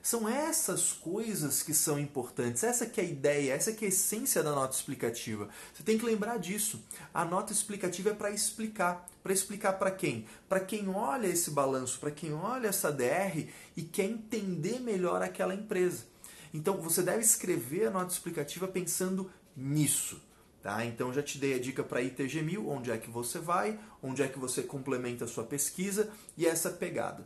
São 0.06 0.30
essas 0.30 0.92
coisas 0.92 1.64
que 1.64 1.74
são 1.74 1.98
importantes, 1.98 2.64
essa 2.64 2.86
que 2.86 3.02
é 3.02 3.04
a 3.04 3.08
ideia, 3.08 3.54
essa 3.54 3.72
que 3.72 3.84
é 3.84 3.88
a 3.88 3.90
essência 3.90 4.44
da 4.44 4.52
nota 4.52 4.76
explicativa. 4.76 5.50
Você 5.74 5.82
tem 5.82 5.98
que 5.98 6.06
lembrar 6.06 6.38
disso. 6.38 6.80
A 7.12 7.26
nota 7.26 7.52
explicativa 7.52 8.12
é 8.12 8.14
para 8.14 8.30
explicar. 8.30 9.04
Para 9.24 9.34
explicar 9.34 9.74
para 9.74 9.90
quem? 9.90 10.28
Para 10.48 10.60
quem 10.60 10.88
olha 10.90 11.26
esse 11.26 11.50
balanço, 11.50 12.00
para 12.00 12.12
quem 12.12 12.32
olha 12.36 12.68
essa 12.68 12.92
DR 12.92 13.48
e 13.76 13.82
quer 13.82 14.04
entender 14.04 14.80
melhor 14.80 15.24
aquela 15.24 15.56
empresa. 15.56 16.06
Então 16.54 16.78
você 16.78 17.02
deve 17.02 17.22
escrever 17.22 17.88
a 17.88 17.90
nota 17.90 18.14
explicativa 18.14 18.68
pensando 18.68 19.32
nisso. 19.58 20.22
Tá? 20.62 20.86
Então 20.86 21.12
já 21.12 21.24
te 21.24 21.40
dei 21.40 21.56
a 21.56 21.60
dica 21.60 21.84
para 21.84 22.04
ITG 22.04 22.44
1000, 22.44 22.70
onde 22.70 22.92
é 22.92 22.98
que 23.00 23.10
você 23.10 23.40
vai, 23.40 23.80
onde 24.04 24.22
é 24.22 24.28
que 24.28 24.38
você 24.38 24.62
complementa 24.62 25.26
a 25.26 25.28
sua 25.28 25.46
pesquisa 25.46 26.12
e 26.38 26.46
essa 26.46 26.70
pegada. 26.70 27.26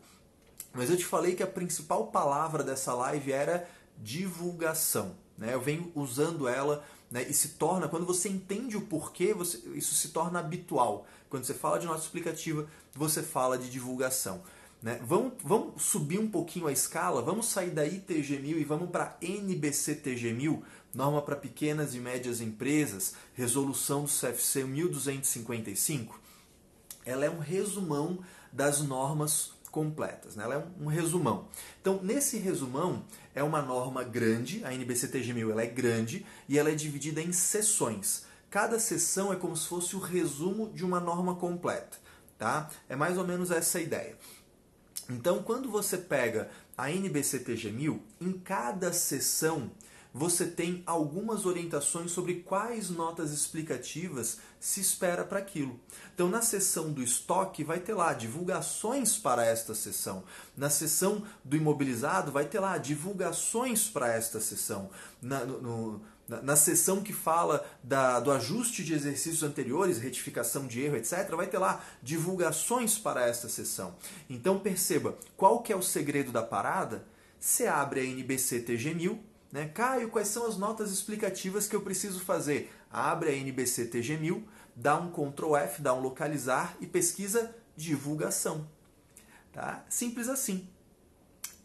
Mas 0.73 0.89
eu 0.89 0.97
te 0.97 1.05
falei 1.05 1.35
que 1.35 1.43
a 1.43 1.47
principal 1.47 2.07
palavra 2.07 2.63
dessa 2.63 2.93
live 2.93 3.31
era 3.31 3.67
divulgação. 3.97 5.15
Né? 5.37 5.53
Eu 5.53 5.61
venho 5.61 5.91
usando 5.95 6.47
ela 6.47 6.83
né? 7.09 7.25
e 7.27 7.33
se 7.33 7.49
torna, 7.49 7.87
quando 7.87 8.05
você 8.05 8.29
entende 8.29 8.77
o 8.77 8.81
porquê, 8.81 9.33
você, 9.33 9.57
isso 9.73 9.95
se 9.95 10.09
torna 10.09 10.39
habitual. 10.39 11.07
Quando 11.29 11.45
você 11.45 11.53
fala 11.53 11.79
de 11.79 11.85
nota 11.85 12.01
explicativa, 12.01 12.67
você 12.93 13.23
fala 13.23 13.57
de 13.57 13.69
divulgação. 13.69 14.41
Né? 14.81 14.99
Vamos, 15.03 15.33
vamos 15.43 15.81
subir 15.83 16.19
um 16.19 16.29
pouquinho 16.29 16.67
a 16.67 16.71
escala, 16.71 17.21
vamos 17.21 17.47
sair 17.47 17.71
da 17.71 17.85
ITG1000 17.85 18.59
e 18.59 18.63
vamos 18.63 18.89
para 18.89 19.17
NBCTG1000, 19.21 20.61
norma 20.93 21.21
para 21.21 21.35
pequenas 21.35 21.93
e 21.93 21.99
médias 21.99 22.41
empresas, 22.41 23.13
resolução 23.33 24.03
do 24.03 24.09
CFC 24.09 24.63
1255. 24.63 26.19
Ela 27.05 27.25
é 27.25 27.29
um 27.29 27.39
resumão 27.39 28.19
das 28.51 28.81
normas 28.81 29.51
completas, 29.71 30.35
né? 30.35 30.43
ela 30.43 30.55
é 30.55 30.57
um, 30.57 30.85
um 30.85 30.87
resumão. 30.87 31.47
Então, 31.81 31.99
nesse 32.01 32.37
resumão, 32.37 33.03
é 33.33 33.43
uma 33.43 33.61
norma 33.61 34.03
grande, 34.03 34.63
a 34.65 34.71
NBCTG1000 34.71 35.51
ela 35.51 35.63
é 35.63 35.67
grande 35.67 36.25
e 36.47 36.57
ela 36.57 36.69
é 36.69 36.75
dividida 36.75 37.21
em 37.21 37.31
seções. 37.31 38.25
Cada 38.49 38.79
seção 38.79 39.31
é 39.31 39.35
como 39.35 39.55
se 39.55 39.67
fosse 39.67 39.95
o 39.95 39.99
resumo 39.99 40.71
de 40.73 40.83
uma 40.83 40.99
norma 40.99 41.35
completa. 41.35 41.97
Tá? 42.37 42.69
É 42.87 42.95
mais 42.95 43.17
ou 43.17 43.25
menos 43.25 43.51
essa 43.51 43.77
a 43.77 43.81
ideia. 43.81 44.17
Então, 45.09 45.43
quando 45.43 45.69
você 45.69 45.97
pega 45.97 46.49
a 46.77 46.91
NBCTG 46.91 47.71
1000, 47.71 48.01
em 48.21 48.31
cada 48.33 48.93
sessão 48.93 49.71
você 50.13 50.45
tem 50.45 50.81
algumas 50.85 51.45
orientações 51.45 52.11
sobre 52.11 52.35
quais 52.41 52.89
notas 52.89 53.31
explicativas 53.31 54.39
se 54.59 54.81
espera 54.81 55.23
para 55.23 55.39
aquilo. 55.39 55.79
Então, 56.13 56.27
na 56.27 56.41
seção 56.41 56.91
do 56.91 57.03
estoque, 57.03 57.63
vai 57.63 57.79
ter 57.79 57.93
lá 57.93 58.13
divulgações 58.13 59.17
para 59.17 59.45
esta 59.45 59.75
sessão. 59.75 60.23
Na 60.57 60.69
seção 60.69 61.23
do 61.43 61.55
imobilizado, 61.55 62.31
vai 62.31 62.45
ter 62.45 62.59
lá 62.59 62.77
divulgações 62.77 63.87
para 63.87 64.11
esta 64.11 64.39
sessão. 64.39 64.89
Na, 65.21 65.45
no, 65.45 66.01
na, 66.27 66.41
na 66.41 66.55
seção 66.55 67.03
que 67.03 67.13
fala 67.13 67.63
da, 67.83 68.19
do 68.19 68.31
ajuste 68.31 68.83
de 68.83 68.93
exercícios 68.93 69.43
anteriores, 69.43 69.99
retificação 69.99 70.65
de 70.65 70.81
erro, 70.81 70.97
etc., 70.97 71.29
vai 71.35 71.47
ter 71.47 71.59
lá 71.59 71.83
divulgações 72.01 72.97
para 72.97 73.27
esta 73.27 73.47
sessão. 73.47 73.95
Então, 74.27 74.59
perceba, 74.59 75.15
qual 75.37 75.61
que 75.61 75.71
é 75.71 75.75
o 75.75 75.83
segredo 75.83 76.31
da 76.31 76.41
parada? 76.41 77.05
Você 77.39 77.67
abre 77.67 78.01
a 78.01 78.03
NBC 78.03 78.61
TG1000, 78.63 79.28
né? 79.51 79.67
Caio, 79.67 80.09
quais 80.09 80.27
são 80.27 80.45
as 80.45 80.57
notas 80.57 80.91
explicativas 80.91 81.67
que 81.67 81.75
eu 81.75 81.81
preciso 81.81 82.19
fazer? 82.19 82.71
Abre 82.91 83.29
a 83.29 83.33
NBC 83.33 83.87
TG1000, 83.87 84.43
dá 84.75 84.97
um 84.97 85.11
Ctrl 85.11 85.55
F, 85.55 85.81
dá 85.81 85.93
um 85.93 85.99
localizar 85.99 86.75
e 86.79 86.87
pesquisa 86.87 87.55
divulgação. 87.75 88.67
Tá? 89.51 89.83
Simples 89.89 90.29
assim. 90.29 90.67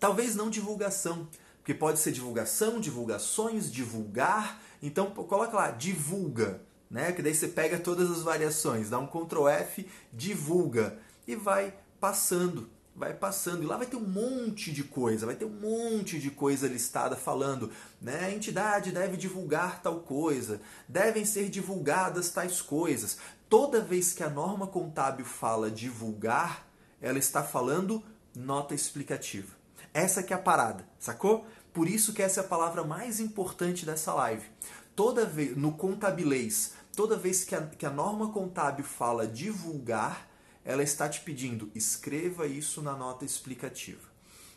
Talvez 0.01 0.35
não 0.35 0.51
divulgação, 0.51 1.29
porque 1.59 1.75
pode 1.75 1.99
ser 1.99 2.13
divulgação, 2.13 2.81
divulgações, 2.81 3.71
divulgar. 3.71 4.61
Então 4.83 5.11
coloca 5.11 5.57
lá 5.57 5.71
divulga, 5.71 6.61
né? 6.91 7.13
Que 7.13 7.23
daí 7.23 7.35
você 7.35 7.49
pega 7.49 7.79
todas 7.79 8.11
as 8.11 8.23
variações, 8.23 8.91
dá 8.91 8.99
um 8.99 9.07
Ctrl 9.07 9.49
F, 9.49 9.89
divulga 10.13 10.99
e 11.27 11.35
vai 11.35 11.75
passando 11.99 12.69
vai 12.95 13.13
passando 13.13 13.63
e 13.63 13.67
lá 13.67 13.77
vai 13.77 13.87
ter 13.87 13.97
um 13.97 14.07
monte 14.07 14.71
de 14.71 14.85
coisa, 14.85 15.27
vai 15.27 15.35
ter 15.35 15.45
um 15.45 15.51
monte 15.61 16.19
de 16.19 16.31
coisa 16.31 16.69
listada 16.69 17.17
falando, 17.17 17.71
né? 18.01 18.27
A 18.27 18.31
entidade 18.31 18.93
deve 18.93 19.17
divulgar 19.17 19.83
tal 19.83 20.01
coisa, 20.01 20.61
devem 20.89 21.25
ser 21.25 21.49
divulgadas 21.49 22.31
tais 22.31 22.63
coisas. 22.63 23.19
Toda 23.49 23.81
vez 23.81 24.13
que 24.13 24.23
a 24.23 24.31
norma 24.31 24.67
contábil 24.67 25.25
fala 25.25 25.71
divulgar, 25.71 26.67
ela 27.01 27.19
está 27.19 27.43
falando 27.43 28.03
nota 28.35 28.75
explicativa. 28.75 29.55
Essa 29.93 30.23
que 30.23 30.33
é 30.33 30.37
a 30.37 30.41
parada, 30.41 30.87
sacou? 30.99 31.47
Por 31.73 31.89
isso 31.89 32.13
que 32.13 32.23
essa 32.23 32.41
é 32.41 32.45
a 32.45 32.49
palavra 32.49 32.85
mais 32.85 33.19
importante 33.19 33.85
dessa 33.85 34.15
live. 34.15 34.47
Toda 34.95 35.27
vez 35.27 35.57
no 35.57 35.73
contabilês, 35.73 36.75
toda 36.97 37.17
vez 37.17 37.45
que 37.45 37.55
a, 37.55 37.63
que 37.63 37.85
a 37.85 37.91
norma 37.91 38.31
contábil 38.31 38.85
fala 38.85 39.27
divulgar, 39.27 40.29
ela 40.65 40.83
está 40.83 41.09
te 41.09 41.21
pedindo, 41.21 41.71
escreva 41.75 42.47
isso 42.47 42.81
na 42.81 42.97
nota 42.97 43.25
explicativa. 43.25 44.15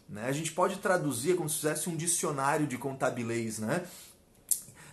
Né? 0.07 0.25
A 0.25 0.31
gente 0.31 0.51
pode 0.51 0.77
traduzir 0.77 1.35
como 1.35 1.49
se 1.49 1.57
fizesse 1.57 1.89
um 1.89 1.95
dicionário 1.95 2.65
de 2.65 2.77
contabilês, 2.77 3.59
né? 3.59 3.85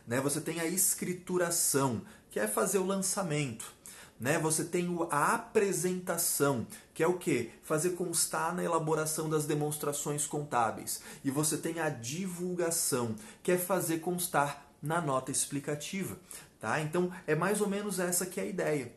né? 0.06 0.20
Você 0.20 0.40
tem 0.40 0.60
a 0.60 0.66
escrituração, 0.66 2.02
que 2.30 2.40
é 2.40 2.48
fazer 2.48 2.78
o 2.78 2.86
lançamento. 2.86 3.72
Né? 4.18 4.38
Você 4.38 4.64
tem 4.64 4.88
a 5.10 5.34
apresentação, 5.34 6.66
que 6.92 7.02
é 7.02 7.06
o 7.06 7.18
que? 7.18 7.50
Fazer 7.62 7.90
constar 7.90 8.54
na 8.54 8.64
elaboração 8.64 9.28
das 9.28 9.44
demonstrações 9.44 10.26
contábeis. 10.26 11.00
E 11.24 11.30
você 11.30 11.56
tem 11.56 11.78
a 11.80 11.88
divulgação, 11.88 13.14
que 13.42 13.52
é 13.52 13.58
fazer 13.58 13.98
constar 13.98 14.66
na 14.82 15.00
nota 15.00 15.30
explicativa. 15.30 16.16
Tá? 16.60 16.80
Então 16.80 17.12
é 17.26 17.34
mais 17.34 17.60
ou 17.60 17.68
menos 17.68 17.98
essa 17.98 18.26
que 18.26 18.40
é 18.40 18.44
a 18.44 18.46
ideia. 18.46 18.92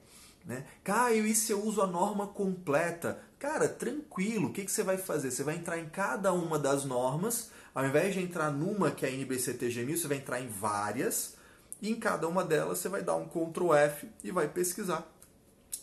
Né? 0.47 0.63
Caio, 0.81 1.27
e 1.27 1.35
se 1.35 1.51
eu 1.51 1.61
uso 1.61 1.81
a 1.81 1.87
norma 1.87 2.25
completa? 2.25 3.21
Cara, 3.37 3.67
tranquilo, 3.67 4.47
o 4.47 4.53
que, 4.53 4.63
que 4.63 4.71
você 4.71 4.81
vai 4.81 4.97
fazer? 4.97 5.29
Você 5.29 5.43
vai 5.43 5.55
entrar 5.55 5.77
em 5.77 5.89
cada 5.89 6.31
uma 6.31 6.57
das 6.57 6.85
normas, 6.85 7.51
ao 7.75 7.85
invés 7.85 8.13
de 8.13 8.21
entrar 8.21 8.49
numa 8.49 8.89
que 8.89 9.05
é 9.05 9.09
a 9.09 9.11
NBCTG1000, 9.11 9.97
você 9.97 10.07
vai 10.07 10.17
entrar 10.17 10.39
em 10.39 10.47
várias, 10.47 11.35
e 11.81 11.91
em 11.91 11.95
cada 11.95 12.29
uma 12.29 12.45
delas 12.45 12.79
você 12.79 12.87
vai 12.87 13.03
dar 13.03 13.17
um 13.17 13.27
Ctrl 13.27 13.73
F 13.73 14.07
e 14.23 14.31
vai 14.31 14.47
pesquisar. 14.47 15.05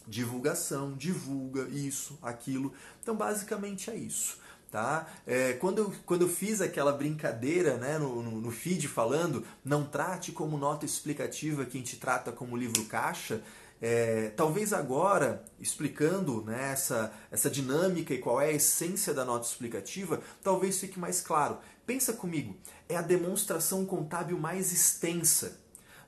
Divulgação, 0.08 0.94
divulga, 0.94 1.68
isso, 1.68 2.18
aquilo. 2.22 2.72
Então, 3.02 3.14
basicamente 3.14 3.90
é 3.90 3.94
isso. 3.94 4.38
Tá? 4.70 5.06
É, 5.24 5.52
quando, 5.52 5.78
eu, 5.78 5.94
quando 6.04 6.22
eu 6.22 6.28
fiz 6.28 6.60
aquela 6.60 6.90
brincadeira 6.90 7.76
né, 7.76 7.96
no, 7.96 8.20
no, 8.20 8.40
no 8.40 8.50
feed 8.50 8.88
falando 8.88 9.46
não 9.64 9.84
trate 9.84 10.32
como 10.32 10.58
nota 10.58 10.84
explicativa 10.84 11.64
quem 11.64 11.80
te 11.80 11.96
trata 11.96 12.32
como 12.32 12.56
livro 12.56 12.84
caixa, 12.86 13.40
é, 13.80 14.30
talvez 14.30 14.72
agora, 14.72 15.44
explicando 15.60 16.42
né, 16.44 16.72
essa, 16.72 17.12
essa 17.30 17.50
dinâmica 17.50 18.14
e 18.14 18.18
qual 18.18 18.40
é 18.40 18.46
a 18.46 18.52
essência 18.52 19.12
da 19.12 19.24
nota 19.24 19.46
explicativa, 19.46 20.22
talvez 20.42 20.78
fique 20.78 20.98
mais 20.98 21.20
claro. 21.20 21.58
Pensa 21.86 22.14
comigo, 22.14 22.56
é 22.88 22.96
a 22.96 23.02
demonstração 23.02 23.84
contábil 23.84 24.38
mais 24.38 24.72
extensa. 24.72 25.60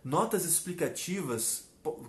Notas 0.03 0.45
explicativas 0.45 1.65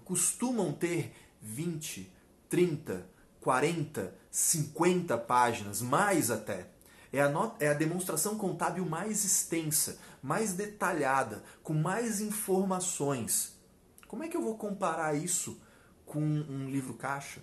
costumam 0.06 0.72
ter 0.72 1.14
20, 1.42 2.12
30, 2.50 3.06
40, 3.42 4.16
50 4.32 5.18
páginas, 5.18 5.82
mais 5.82 6.32
até. 6.32 6.68
É 7.12 7.22
a, 7.22 7.30
not 7.30 7.56
é 7.60 7.70
a 7.70 7.74
demonstração 7.74 8.38
contábil 8.38 8.86
mais 8.86 9.24
extensa, 9.24 9.98
mais 10.22 10.54
detalhada, 10.54 11.44
com 11.64 11.74
mais 11.74 12.22
informações. 12.22 13.57
Como 14.08 14.24
é 14.24 14.28
que 14.28 14.38
eu 14.38 14.42
vou 14.42 14.56
comparar 14.56 15.16
isso 15.16 15.60
com 16.06 16.20
um 16.20 16.70
livro 16.70 16.94
caixa? 16.94 17.42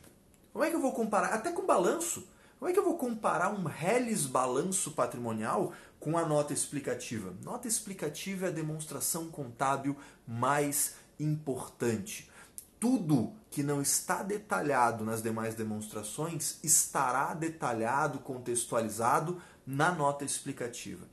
Como 0.53 0.65
é 0.65 0.71
que 0.71 0.77
eu 0.77 0.81
vou 0.81 0.93
comparar, 0.93 1.35
até 1.35 1.53
com 1.53 1.67
balanço? 1.67 2.27
Como 2.59 2.71
é 2.71 2.73
que 2.73 2.79
eu 2.79 2.85
vou 2.85 2.97
comparar 2.97 3.51
um 3.51 3.69
Hellis 3.69 4.25
balanço 4.25 4.93
patrimonial 4.93 5.75
com 6.01 6.17
a 6.17 6.25
nota 6.25 6.53
explicativa? 6.53 7.35
Nota 7.43 7.69
explicativa 7.69 8.47
é 8.47 8.49
a 8.49 8.53
demonstração 8.53 9.29
contábil 9.29 9.97
mais 10.27 10.95
importante. 11.21 12.31
Tudo 12.81 13.33
que 13.51 13.63
não 13.63 13.83
está 13.83 14.23
detalhado 14.23 15.05
nas 15.05 15.23
demais 15.23 15.55
demonstrações 15.55 16.59
estará 16.63 17.35
detalhado, 17.35 18.21
contextualizado 18.21 19.41
na 19.67 19.93
nota 19.93 20.25
explicativa. 20.25 21.07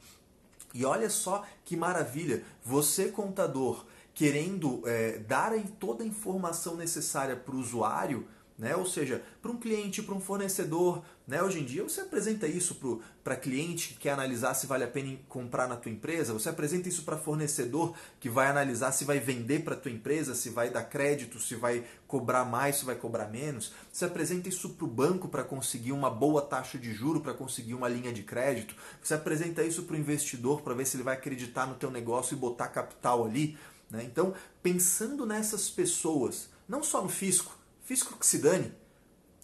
E 0.74 0.86
olha 0.86 1.10
só 1.10 1.46
que 1.66 1.76
maravilha, 1.76 2.46
você 2.64 3.10
contador 3.10 3.86
querendo 4.14 4.82
é, 4.86 5.20
dar 5.20 5.54
toda 5.80 6.04
a 6.04 6.08
informação 6.08 6.76
necessária 6.76 7.36
para 7.36 7.56
o 7.56 7.60
usuário, 7.60 8.28
né? 8.62 8.76
ou 8.76 8.86
seja, 8.86 9.24
para 9.42 9.50
um 9.50 9.58
cliente, 9.58 10.04
para 10.04 10.14
um 10.14 10.20
fornecedor. 10.20 11.02
Né? 11.28 11.42
Hoje 11.42 11.60
em 11.60 11.66
dia 11.66 11.82
você 11.82 12.02
apresenta 12.02 12.46
isso 12.46 12.80
para 13.24 13.36
cliente 13.36 13.90
que 13.90 14.02
quer 14.02 14.12
analisar 14.12 14.54
se 14.54 14.68
vale 14.68 14.84
a 14.84 14.88
pena 14.88 15.18
comprar 15.28 15.68
na 15.68 15.76
tua 15.76 15.92
empresa, 15.92 16.32
você 16.32 16.48
apresenta 16.48 16.88
isso 16.88 17.02
para 17.04 17.18
fornecedor 17.18 17.96
que 18.20 18.30
vai 18.30 18.48
analisar 18.48 18.92
se 18.92 19.04
vai 19.04 19.20
vender 19.20 19.64
para 19.64 19.76
tua 19.76 19.90
empresa, 19.90 20.36
se 20.36 20.52
vai 20.52 20.70
dar 20.70 20.84
crédito, 20.84 21.40
se 21.40 21.56
vai 21.56 21.84
cobrar 22.06 22.46
mais, 22.46 22.76
se 22.76 22.86
vai 22.86 22.96
cobrar 22.96 23.28
menos. 23.30 23.74
Você 23.92 24.06
apresenta 24.06 24.48
isso 24.48 24.70
para 24.70 24.86
o 24.86 24.88
banco 24.88 25.28
para 25.28 25.44
conseguir 25.44 25.92
uma 25.92 26.12
boa 26.12 26.44
taxa 26.44 26.78
de 26.78 26.94
juro, 26.94 27.22
para 27.22 27.34
conseguir 27.34 27.74
uma 27.74 27.90
linha 27.90 28.14
de 28.14 28.22
crédito. 28.22 28.76
Você 29.02 29.16
apresenta 29.16 29.64
isso 29.64 29.84
para 29.84 29.96
o 29.96 30.00
investidor 30.00 30.62
para 30.62 30.76
ver 30.76 30.86
se 30.86 30.98
ele 30.98 31.04
vai 31.04 31.16
acreditar 31.16 31.66
no 31.66 31.74
teu 31.74 31.90
negócio 31.90 32.36
e 32.36 32.38
botar 32.38 32.68
capital 32.68 33.26
ali. 33.26 33.58
Né? 33.92 34.06
Então, 34.06 34.34
pensando 34.64 35.26
nessas 35.26 35.70
pessoas, 35.70 36.50
não 36.68 36.82
só 36.82 37.04
no 37.04 37.10
fisco, 37.10 37.56
fisco 37.84 38.18
que 38.18 38.26
se 38.26 38.38
dane, 38.38 38.74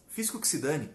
fisco 0.07 0.39
que 0.39 0.47
se 0.47 0.59
dane, 0.59 0.89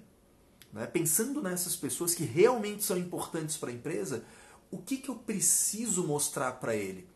né? 0.72 0.86
pensando 0.86 1.42
nessas 1.42 1.76
pessoas 1.76 2.14
que 2.14 2.24
realmente 2.24 2.82
são 2.82 2.96
importantes 2.96 3.58
para 3.58 3.68
a 3.68 3.74
empresa, 3.74 4.24
o 4.70 4.78
que, 4.78 4.96
que 4.96 5.10
eu 5.10 5.16
preciso 5.16 6.06
mostrar 6.06 6.52
para 6.52 6.74
ele? 6.74 7.06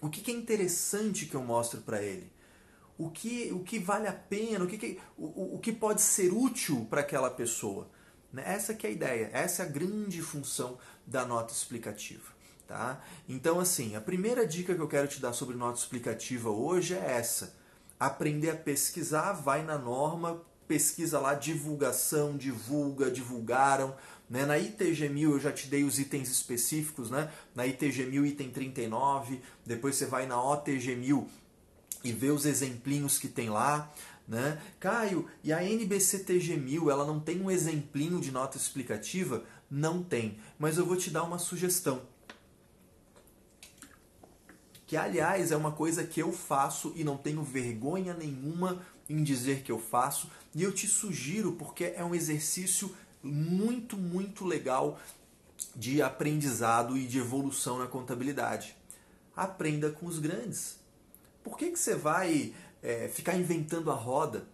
O 0.00 0.08
que, 0.08 0.22
que 0.22 0.30
é 0.30 0.34
interessante 0.34 1.26
que 1.26 1.34
eu 1.34 1.42
mostre 1.42 1.80
para 1.80 2.02
ele? 2.02 2.32
O 2.98 3.10
que, 3.10 3.52
o 3.52 3.60
que 3.62 3.78
vale 3.78 4.08
a 4.08 4.12
pena? 4.12 4.64
O 4.64 4.66
que, 4.66 4.78
que, 4.78 4.98
o, 5.18 5.56
o 5.56 5.58
que 5.58 5.72
pode 5.72 6.00
ser 6.00 6.32
útil 6.32 6.86
para 6.88 7.02
aquela 7.02 7.28
pessoa? 7.28 7.90
Né? 8.32 8.42
Essa 8.46 8.72
que 8.72 8.86
é 8.86 8.90
a 8.90 8.92
ideia, 8.92 9.30
essa 9.34 9.62
é 9.62 9.66
a 9.66 9.68
grande 9.68 10.22
função 10.22 10.78
da 11.06 11.26
nota 11.26 11.52
explicativa. 11.52 12.35
Tá? 12.66 13.00
Então, 13.28 13.60
assim, 13.60 13.94
a 13.94 14.00
primeira 14.00 14.44
dica 14.44 14.74
que 14.74 14.80
eu 14.80 14.88
quero 14.88 15.06
te 15.06 15.20
dar 15.20 15.32
sobre 15.32 15.56
nota 15.56 15.78
explicativa 15.78 16.50
hoje 16.50 16.94
é 16.94 17.12
essa. 17.12 17.54
Aprender 17.98 18.50
a 18.50 18.56
pesquisar, 18.56 19.32
vai 19.34 19.62
na 19.62 19.78
norma, 19.78 20.42
pesquisa 20.66 21.20
lá 21.20 21.34
divulgação, 21.34 22.36
divulga, 22.36 23.08
divulgaram. 23.08 23.94
Né? 24.28 24.44
Na 24.44 24.58
ITG 24.58 25.08
1000 25.08 25.32
eu 25.32 25.40
já 25.40 25.52
te 25.52 25.68
dei 25.68 25.84
os 25.84 26.00
itens 26.00 26.28
específicos, 26.28 27.08
né? 27.08 27.30
na 27.54 27.64
ITG 27.66 28.06
1000 28.06 28.26
item 28.26 28.50
39, 28.50 29.40
depois 29.64 29.94
você 29.94 30.06
vai 30.06 30.26
na 30.26 30.42
OTG 30.42 30.96
1000 30.96 31.28
e 32.02 32.12
vê 32.12 32.30
os 32.30 32.44
exemplinhos 32.44 33.18
que 33.18 33.28
tem 33.28 33.48
lá. 33.48 33.92
Né? 34.26 34.60
Caio, 34.80 35.28
e 35.44 35.52
a 35.52 35.62
NBCTG 35.62 36.56
1000 36.56 36.90
ela 36.90 37.06
não 37.06 37.20
tem 37.20 37.40
um 37.40 37.48
exemplinho 37.48 38.20
de 38.20 38.32
nota 38.32 38.56
explicativa? 38.56 39.44
Não 39.70 40.02
tem, 40.02 40.38
mas 40.58 40.78
eu 40.78 40.84
vou 40.84 40.96
te 40.96 41.10
dar 41.10 41.22
uma 41.22 41.38
sugestão. 41.38 42.02
Que 44.86 44.96
aliás 44.96 45.50
é 45.50 45.56
uma 45.56 45.72
coisa 45.72 46.04
que 46.04 46.20
eu 46.20 46.32
faço 46.32 46.92
e 46.94 47.02
não 47.02 47.16
tenho 47.16 47.42
vergonha 47.42 48.14
nenhuma 48.14 48.80
em 49.08 49.22
dizer 49.22 49.62
que 49.62 49.70
eu 49.70 49.78
faço, 49.78 50.30
e 50.54 50.62
eu 50.62 50.72
te 50.72 50.86
sugiro 50.86 51.52
porque 51.52 51.92
é 51.96 52.04
um 52.04 52.14
exercício 52.14 52.94
muito, 53.22 53.96
muito 53.96 54.44
legal 54.44 54.98
de 55.74 56.02
aprendizado 56.02 56.96
e 56.96 57.06
de 57.06 57.18
evolução 57.18 57.78
na 57.78 57.86
contabilidade. 57.86 58.76
Aprenda 59.34 59.90
com 59.90 60.06
os 60.06 60.18
grandes. 60.18 60.78
Por 61.42 61.56
que, 61.56 61.70
que 61.70 61.78
você 61.78 61.94
vai 61.94 62.54
é, 62.82 63.08
ficar 63.08 63.36
inventando 63.36 63.90
a 63.90 63.94
roda? 63.94 64.46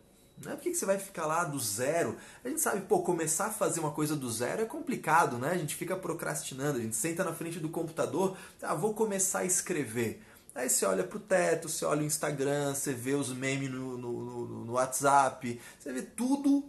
Né? 0.45 0.55
Por 0.55 0.63
que, 0.63 0.71
que 0.71 0.77
você 0.77 0.87
vai 0.87 0.99
ficar 0.99 1.27
lá 1.27 1.45
do 1.45 1.59
zero? 1.59 2.17
A 2.45 2.49
gente 2.49 2.61
sabe, 2.61 2.83
pô, 2.83 3.01
começar 3.01 3.47
a 3.47 3.51
fazer 3.51 3.81
uma 3.81 3.91
coisa 3.91 4.17
do 4.17 4.31
zero 4.31 4.63
é 4.63 4.65
complicado, 4.65 5.39
né? 5.39 5.51
A 5.51 5.59
gente 5.59 5.75
fica 5.75 5.97
procrastinando, 5.97 6.79
a 6.79 6.83
gente 6.83 6.97
senta 6.97 7.25
na 7.25 7.33
frente 7.33 7.59
do 7.59 7.69
computador, 7.69 8.37
ah, 8.63 8.75
vou 8.75 8.95
começar 8.95 9.41
a 9.41 9.45
escrever. 9.45 10.23
Aí 10.55 10.69
você 10.69 10.85
olha 10.85 11.05
pro 11.05 11.19
teto, 11.19 11.69
você 11.69 11.85
olha 11.85 12.03
o 12.03 12.05
Instagram, 12.05 12.75
você 12.75 12.93
vê 12.93 13.15
os 13.15 13.33
memes 13.33 13.71
no, 13.71 13.97
no, 13.97 14.25
no, 14.25 14.65
no 14.67 14.73
WhatsApp, 14.73 15.61
você 15.79 15.93
vê 15.93 16.03
tudo, 16.03 16.65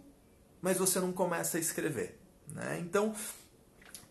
mas 0.62 0.78
você 0.78 1.00
não 1.00 1.12
começa 1.12 1.58
a 1.58 1.60
escrever. 1.60 2.18
Né? 2.48 2.78
Então, 2.80 3.14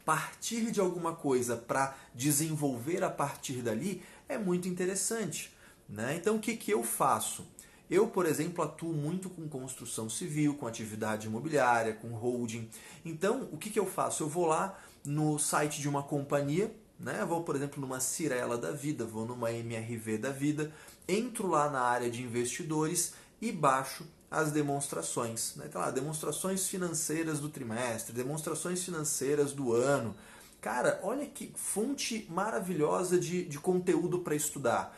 partir 0.06 0.72
de 0.72 0.80
alguma 0.80 1.16
coisa 1.16 1.56
para 1.56 1.96
desenvolver 2.14 3.04
a 3.04 3.10
partir 3.10 3.62
dali 3.62 4.04
é 4.28 4.38
muito 4.38 4.68
interessante. 4.68 5.52
Né? 5.88 6.16
Então, 6.16 6.36
o 6.36 6.40
que, 6.40 6.56
que 6.56 6.72
eu 6.72 6.84
faço? 6.84 7.46
Eu, 7.90 8.08
por 8.08 8.26
exemplo, 8.26 8.64
atuo 8.64 8.94
muito 8.94 9.30
com 9.30 9.48
construção 9.48 10.10
civil, 10.10 10.56
com 10.56 10.66
atividade 10.66 11.28
imobiliária, 11.28 11.94
com 11.94 12.10
holding. 12.10 12.70
Então, 13.04 13.48
o 13.52 13.58
que, 13.58 13.70
que 13.70 13.80
eu 13.80 13.86
faço? 13.86 14.24
Eu 14.24 14.30
vou 14.30 14.46
lá 14.46 14.80
no 15.06 15.38
site 15.38 15.82
de 15.82 15.90
uma 15.90 16.02
companhia, 16.02 16.74
né? 17.00 17.26
Vou, 17.26 17.44
por 17.44 17.56
exemplo, 17.56 17.82
numa 17.82 18.00
Cirela 18.00 18.58
da 18.58 18.72
vida, 18.72 19.06
vou 19.06 19.26
numa 19.26 19.52
MRV 19.52 20.18
da 20.18 20.32
vida, 20.32 20.72
entro 21.08 21.48
lá 21.48 21.70
na 21.70 21.82
área 21.82 22.10
de 22.10 22.24
investidores 22.24 23.14
e 23.42 23.52
baixo 23.52 24.06
as 24.32 24.52
demonstrações. 24.52 25.56
Né? 25.56 25.66
Então, 25.68 25.80
lá, 25.80 25.92
demonstrações 25.92 26.68
financeiras 26.68 27.40
do 27.40 27.50
trimestre, 27.50 28.14
demonstrações 28.14 28.84
financeiras 28.84 29.52
do 29.52 29.74
ano. 29.74 30.16
Cara, 30.60 31.00
olha 31.04 31.26
que 31.26 31.52
fonte 31.56 32.26
maravilhosa 32.30 33.20
de, 33.20 33.44
de 33.44 33.60
conteúdo 33.60 34.20
para 34.20 34.34
estudar 34.34 34.98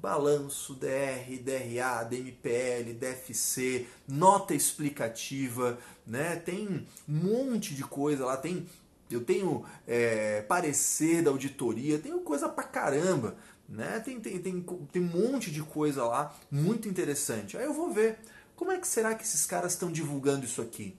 balanço, 0.00 0.74
DR, 0.74 1.38
DRA, 1.42 2.04
DMPL, 2.04 2.94
DFC, 2.94 3.86
nota 4.08 4.54
explicativa, 4.54 5.78
né? 6.06 6.36
Tem 6.36 6.86
um 7.08 7.12
monte 7.12 7.74
de 7.74 7.84
coisa 7.84 8.24
lá, 8.24 8.36
tem 8.36 8.66
eu 9.10 9.24
tenho 9.24 9.64
é, 9.88 10.40
parecer 10.42 11.22
da 11.22 11.30
auditoria, 11.30 11.98
tenho 11.98 12.20
coisa 12.20 12.48
pra 12.48 12.62
caramba, 12.62 13.36
né? 13.68 13.98
Tem, 14.00 14.20
tem, 14.20 14.38
tem, 14.38 14.60
tem 14.92 15.02
um 15.02 15.06
monte 15.06 15.50
de 15.50 15.62
coisa 15.62 16.04
lá, 16.04 16.34
muito 16.50 16.88
interessante. 16.88 17.56
Aí 17.56 17.64
eu 17.64 17.74
vou 17.74 17.92
ver, 17.92 18.18
como 18.54 18.70
é 18.70 18.78
que 18.78 18.86
será 18.86 19.14
que 19.14 19.24
esses 19.24 19.44
caras 19.46 19.72
estão 19.72 19.90
divulgando 19.90 20.44
isso 20.44 20.62
aqui? 20.62 20.96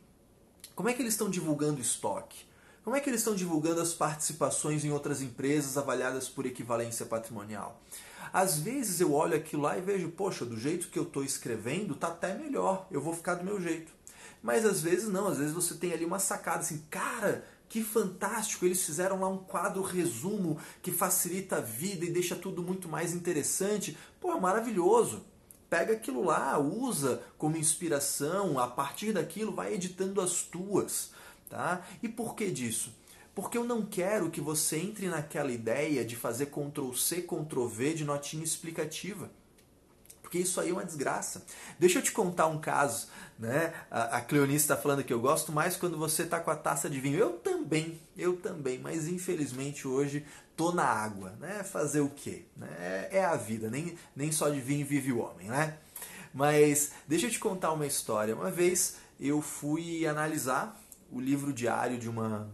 Como 0.75 0.89
é 0.89 0.93
que 0.93 1.01
eles 1.01 1.13
estão 1.13 1.29
divulgando 1.29 1.79
estoque? 1.79 2.45
Como 2.83 2.95
é 2.95 2.99
que 2.99 3.09
eles 3.09 3.21
estão 3.21 3.35
divulgando 3.35 3.79
as 3.79 3.93
participações 3.93 4.83
em 4.83 4.91
outras 4.91 5.21
empresas 5.21 5.77
avaliadas 5.77 6.27
por 6.27 6.45
equivalência 6.45 7.05
patrimonial? 7.05 7.79
Às 8.33 8.59
vezes 8.59 9.01
eu 9.01 9.13
olho 9.13 9.35
aquilo 9.35 9.63
lá 9.63 9.77
e 9.77 9.81
vejo, 9.81 10.09
poxa, 10.09 10.45
do 10.45 10.57
jeito 10.57 10.87
que 10.87 10.97
eu 10.97 11.03
estou 11.03 11.23
escrevendo, 11.23 11.95
tá 11.95 12.07
até 12.07 12.33
melhor, 12.33 12.87
eu 12.89 13.01
vou 13.01 13.13
ficar 13.13 13.35
do 13.35 13.43
meu 13.43 13.59
jeito. 13.59 13.91
Mas 14.41 14.65
às 14.65 14.81
vezes 14.81 15.09
não, 15.09 15.27
às 15.27 15.37
vezes 15.37 15.53
você 15.53 15.75
tem 15.75 15.93
ali 15.93 16.05
uma 16.05 16.19
sacada 16.19 16.59
assim, 16.59 16.83
cara, 16.89 17.45
que 17.69 17.83
fantástico! 17.83 18.65
Eles 18.65 18.83
fizeram 18.83 19.21
lá 19.21 19.29
um 19.29 19.37
quadro 19.37 19.81
resumo 19.81 20.59
que 20.81 20.91
facilita 20.91 21.57
a 21.57 21.61
vida 21.61 22.03
e 22.05 22.11
deixa 22.11 22.35
tudo 22.35 22.61
muito 22.61 22.89
mais 22.89 23.13
interessante. 23.13 23.97
Pô, 24.19 24.31
é 24.31 24.39
maravilhoso! 24.39 25.25
Pega 25.69 25.93
aquilo 25.93 26.21
lá, 26.21 26.59
usa 26.59 27.23
como 27.37 27.55
inspiração, 27.55 28.59
a 28.59 28.67
partir 28.67 29.13
daquilo 29.13 29.53
vai 29.53 29.73
editando 29.73 30.19
as 30.19 30.41
tuas. 30.41 31.11
Tá? 31.49 31.81
E 32.03 32.09
por 32.09 32.35
que 32.35 32.51
disso? 32.51 32.93
Porque 33.33 33.57
eu 33.57 33.63
não 33.63 33.85
quero 33.85 34.29
que 34.29 34.41
você 34.41 34.77
entre 34.77 35.07
naquela 35.07 35.51
ideia 35.51 36.03
de 36.03 36.15
fazer 36.15 36.47
Ctrl 36.47 36.93
C, 36.93 37.21
Ctrl 37.21 37.65
V 37.65 37.93
de 37.93 38.03
notinha 38.03 38.43
explicativa. 38.43 39.29
Porque 40.21 40.39
isso 40.39 40.61
aí 40.61 40.69
é 40.69 40.73
uma 40.73 40.85
desgraça. 40.85 41.45
Deixa 41.77 41.99
eu 41.99 42.01
te 42.01 42.13
contar 42.13 42.47
um 42.47 42.57
caso. 42.57 43.07
Né? 43.37 43.73
A, 43.91 44.17
a 44.17 44.21
Cleonice 44.21 44.63
está 44.63 44.77
falando 44.77 45.03
que 45.03 45.11
eu 45.11 45.19
gosto 45.19 45.51
mais 45.51 45.75
quando 45.75 45.97
você 45.97 46.23
está 46.23 46.39
com 46.39 46.49
a 46.49 46.55
taça 46.55 46.89
de 46.89 47.01
vinho. 47.01 47.17
Eu 47.17 47.33
também, 47.33 47.99
eu 48.17 48.37
também, 48.37 48.79
mas 48.79 49.09
infelizmente 49.09 49.85
hoje 49.85 50.25
tô 50.55 50.71
na 50.71 50.85
água. 50.85 51.31
Né? 51.37 51.63
Fazer 51.63 51.99
o 51.99 52.09
quê? 52.09 52.45
Né? 52.55 52.69
É, 52.79 53.17
é 53.17 53.25
a 53.25 53.35
vida, 53.35 53.69
nem, 53.69 53.97
nem 54.15 54.31
só 54.31 54.47
de 54.47 54.61
vinho 54.61 54.85
vive 54.85 55.11
o 55.11 55.19
homem. 55.19 55.47
Né? 55.47 55.77
Mas 56.33 56.91
deixa 57.05 57.27
eu 57.27 57.31
te 57.31 57.39
contar 57.39 57.73
uma 57.73 57.85
história. 57.85 58.33
Uma 58.33 58.49
vez 58.49 58.95
eu 59.19 59.41
fui 59.41 60.07
analisar 60.07 60.79
o 61.11 61.19
livro 61.19 61.51
diário 61.51 61.97
de 61.97 62.07
uma 62.07 62.49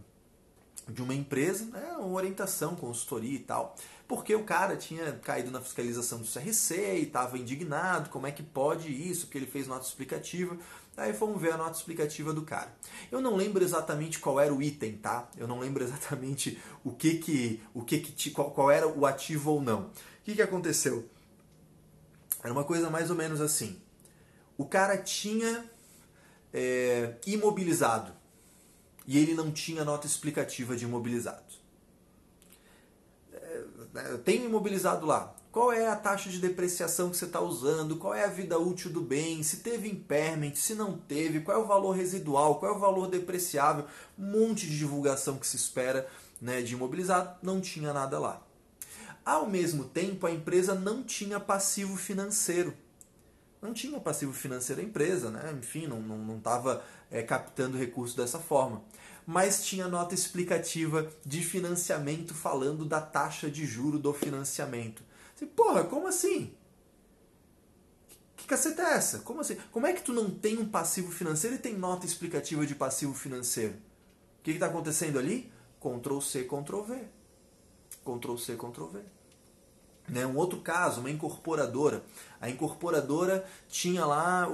de 0.88 1.02
uma 1.02 1.14
empresa, 1.14 1.66
né, 1.66 1.96
uma 1.98 2.16
orientação, 2.16 2.74
consultoria 2.74 3.34
e 3.34 3.40
tal, 3.40 3.76
porque 4.06 4.34
o 4.34 4.44
cara 4.44 4.76
tinha 4.76 5.12
caído 5.12 5.50
na 5.50 5.60
fiscalização 5.60 6.18
do 6.18 6.26
CRC 6.26 6.74
e 6.96 7.02
estava 7.02 7.36
indignado, 7.36 8.08
como 8.08 8.26
é 8.26 8.32
que 8.32 8.42
pode 8.42 8.90
isso, 8.90 9.26
porque 9.26 9.38
ele 9.38 9.46
fez 9.46 9.66
nota 9.66 9.86
explicativa. 9.86 10.56
Aí 10.96 11.12
fomos 11.12 11.40
ver 11.40 11.52
a 11.52 11.56
nota 11.56 11.76
explicativa 11.76 12.32
do 12.32 12.42
cara. 12.42 12.74
Eu 13.12 13.20
não 13.20 13.36
lembro 13.36 13.62
exatamente 13.62 14.18
qual 14.18 14.40
era 14.40 14.52
o 14.52 14.60
item, 14.60 14.96
tá? 14.96 15.28
Eu 15.36 15.46
não 15.46 15.60
lembro 15.60 15.84
exatamente 15.84 16.58
o 16.82 16.90
que 16.90 17.18
que, 17.18 17.62
o 17.72 17.84
que, 17.84 18.00
que 18.00 18.30
qual, 18.30 18.50
qual 18.50 18.70
era 18.70 18.88
o 18.88 19.06
ativo 19.06 19.52
ou 19.52 19.62
não. 19.62 19.82
O 19.82 19.90
que, 20.24 20.34
que 20.34 20.42
aconteceu? 20.42 21.08
Era 22.42 22.52
uma 22.52 22.64
coisa 22.64 22.90
mais 22.90 23.10
ou 23.10 23.16
menos 23.16 23.40
assim. 23.40 23.80
O 24.56 24.64
cara 24.64 24.96
tinha 24.96 25.64
é, 26.52 27.14
imobilizado 27.26 28.17
e 29.08 29.16
ele 29.16 29.32
não 29.32 29.50
tinha 29.50 29.86
nota 29.86 30.06
explicativa 30.06 30.76
de 30.76 30.84
imobilizado. 30.84 31.54
É, 33.32 33.64
né, 33.94 34.20
tem 34.22 34.44
imobilizado 34.44 35.06
lá. 35.06 35.34
Qual 35.50 35.72
é 35.72 35.88
a 35.88 35.96
taxa 35.96 36.28
de 36.28 36.38
depreciação 36.38 37.08
que 37.08 37.16
você 37.16 37.24
está 37.24 37.40
usando? 37.40 37.96
Qual 37.96 38.12
é 38.12 38.24
a 38.24 38.28
vida 38.28 38.58
útil 38.58 38.92
do 38.92 39.00
bem? 39.00 39.42
Se 39.42 39.60
teve 39.60 39.88
impairment, 39.88 40.56
se 40.56 40.74
não 40.74 40.98
teve? 40.98 41.40
Qual 41.40 41.58
é 41.58 41.60
o 41.60 41.66
valor 41.66 41.92
residual? 41.92 42.56
Qual 42.56 42.70
é 42.70 42.76
o 42.76 42.78
valor 42.78 43.08
depreciável? 43.08 43.86
Um 44.18 44.30
monte 44.30 44.66
de 44.66 44.76
divulgação 44.76 45.38
que 45.38 45.46
se 45.46 45.56
espera 45.56 46.06
né, 46.38 46.60
de 46.60 46.74
imobilizado. 46.74 47.34
Não 47.42 47.62
tinha 47.62 47.94
nada 47.94 48.18
lá. 48.18 48.46
Ao 49.24 49.48
mesmo 49.48 49.84
tempo, 49.84 50.26
a 50.26 50.30
empresa 50.30 50.74
não 50.74 51.02
tinha 51.02 51.40
passivo 51.40 51.96
financeiro. 51.96 52.74
Não 53.60 53.74
tinha 53.74 53.98
passivo 54.00 54.32
financeiro 54.32 54.80
a 54.80 54.84
empresa, 54.84 55.30
né? 55.30 55.52
enfim, 55.58 55.86
não 55.86 56.36
estava 56.36 56.74
não, 56.74 56.80
não 56.80 56.84
é, 57.10 57.22
captando 57.22 57.76
recursos 57.76 58.14
dessa 58.14 58.38
forma 58.38 58.82
mas 59.30 59.62
tinha 59.62 59.86
nota 59.86 60.14
explicativa 60.14 61.06
de 61.22 61.42
financiamento 61.42 62.32
falando 62.32 62.86
da 62.86 62.98
taxa 62.98 63.50
de 63.50 63.66
juro 63.66 63.98
do 63.98 64.14
financiamento. 64.14 65.02
Você, 65.36 65.44
porra, 65.44 65.84
como 65.84 66.08
assim? 66.08 66.54
Que 68.34 68.46
caceta 68.46 68.80
é 68.80 68.94
essa? 68.94 69.18
Como 69.18 69.42
assim? 69.42 69.58
Como 69.70 69.86
é 69.86 69.92
que 69.92 70.00
tu 70.00 70.14
não 70.14 70.30
tem 70.30 70.56
um 70.56 70.66
passivo 70.66 71.12
financeiro 71.12 71.56
e 71.56 71.58
tem 71.58 71.76
nota 71.76 72.06
explicativa 72.06 72.64
de 72.64 72.74
passivo 72.74 73.12
financeiro? 73.12 73.74
O 74.40 74.44
que 74.44 74.52
está 74.52 74.64
acontecendo 74.64 75.18
ali? 75.18 75.52
Ctrl 75.78 76.20
C, 76.20 76.44
Ctrl 76.44 76.80
V. 76.80 77.04
Ctrl 78.02 78.36
C, 78.38 78.56
Ctrl 78.56 78.86
V. 78.86 79.00
Né? 80.08 80.26
Um 80.26 80.36
outro 80.36 80.60
caso, 80.60 81.00
uma 81.00 81.10
incorporadora. 81.10 82.02
A 82.40 82.48
incorporadora 82.48 83.44
tinha 83.68 84.06
lá, 84.06 84.48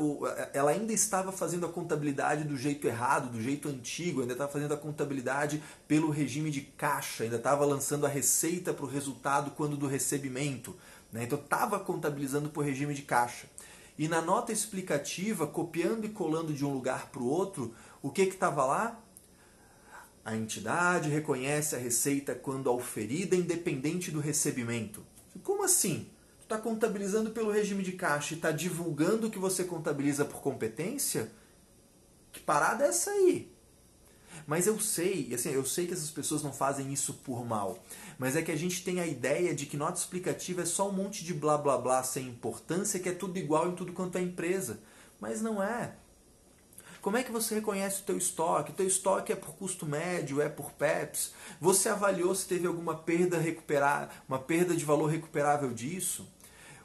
ela 0.53 0.71
ainda 0.71 0.93
estava 0.93 1.31
fazendo 1.31 1.67
a 1.67 1.69
contabilidade 1.69 2.45
do 2.45 2.57
jeito 2.57 2.87
errado, 2.87 3.31
do 3.31 3.41
jeito 3.41 3.69
antigo, 3.69 4.23
ainda 4.23 4.33
estava 4.33 4.51
fazendo 4.51 4.73
a 4.73 4.77
contabilidade 4.77 5.63
pelo 5.87 6.11
regime 6.11 6.51
de 6.51 6.63
caixa, 6.63 7.25
ainda 7.25 7.37
estava 7.37 7.65
lançando 7.65 8.07
a 8.07 8.09
receita 8.09 8.73
para 8.73 8.85
o 8.85 8.89
resultado 8.89 9.51
quando 9.53 9.77
do 9.77 9.87
recebimento. 9.87 10.75
Né? 11.13 11.25
Então 11.25 11.39
estava 11.39 11.79
contabilizando 11.79 12.49
por 12.49 12.65
regime 12.65 12.95
de 12.95 13.03
caixa. 13.03 13.47
E 13.97 14.09
na 14.09 14.21
nota 14.21 14.53
explicativa, 14.53 15.47
copiando 15.47 16.05
e 16.05 16.09
colando 16.09 16.53
de 16.53 16.65
um 16.65 16.73
lugar 16.73 17.11
para 17.11 17.23
o 17.23 17.29
outro, 17.29 17.73
o 18.03 18.11
que 18.11 18.23
estava 18.23 18.65
lá? 18.65 19.01
A 20.25 20.35
entidade 20.35 21.11
reconhece 21.11 21.77
a 21.77 21.79
receita 21.79 22.35
quando 22.35 22.71
auferida 22.71 23.37
independente 23.37 24.11
do 24.11 24.21
recebimento. 24.21 25.05
Como 25.43 25.65
assim? 25.65 26.09
Tu 26.41 26.45
está 26.45 26.59
contabilizando 26.59 27.31
pelo 27.31 27.51
regime 27.51 27.83
de 27.83 27.93
caixa 27.93 28.35
e 28.35 28.37
está 28.37 28.51
divulgando 28.51 29.31
que 29.31 29.39
você 29.39 29.65
contabiliza 29.65 30.25
por 30.25 30.41
competência? 30.41 31.31
Que 32.33 32.41
parada 32.41 32.85
é 32.85 32.89
essa 32.89 33.11
aí? 33.11 33.53
Mas 34.47 34.67
eu 34.67 34.79
sei, 34.79 35.33
assim, 35.33 35.51
eu 35.51 35.65
sei 35.65 35.87
que 35.87 35.93
essas 35.93 36.11
pessoas 36.11 36.43
não 36.43 36.53
fazem 36.53 36.93
isso 36.93 37.15
por 37.15 37.45
mal. 37.47 37.83
Mas 38.19 38.37
é 38.37 38.43
que 38.43 38.53
a 38.53 38.57
gente 38.57 38.85
tem 38.85 39.01
a 39.01 39.07
ideia 39.07 39.55
de 39.55 39.67
que 39.67 39.77
nota 39.77 39.99
explicativa 39.99 40.63
é 40.63 40.67
só 40.67 40.89
um 40.89 40.93
monte 40.93 41.25
de 41.25 41.33
blá 41.33 41.57
blá 41.57 41.79
blá 41.79 42.03
sem 42.03 42.29
importância, 42.29 43.01
que 43.01 43.09
é 43.09 43.13
tudo 43.13 43.39
igual 43.39 43.69
em 43.69 43.75
tudo 43.75 43.93
quanto 43.93 44.19
é 44.19 44.21
empresa. 44.21 44.81
Mas 45.21 45.41
não 45.41 45.63
é. 45.63 45.95
Como 47.05 47.19
é 47.19 47.23
que 47.23 47.31
você 47.31 47.57
reconhece 47.57 48.01
o 48.01 48.05
teu 48.05 48.17
estoque? 48.17 48.71
O 48.71 48.75
teu 48.75 48.87
estoque 48.87 49.31
é 49.31 49.37
por 49.37 49.55
custo 49.57 49.85
médio, 49.85 50.41
é 50.41 50.49
por 50.49 50.73
PEPs? 50.73 51.35
Você 51.61 51.91
avaliou 51.91 52.35
se 52.35 52.49
teve 52.49 52.67
alguma 52.67 52.97
perda 52.97 53.37
recuperar, 53.37 54.25
uma 54.27 54.39
perda 54.39 54.75
de 54.75 54.87
valor 54.87 55.09
recuperável 55.09 55.71
disso? 55.71 56.27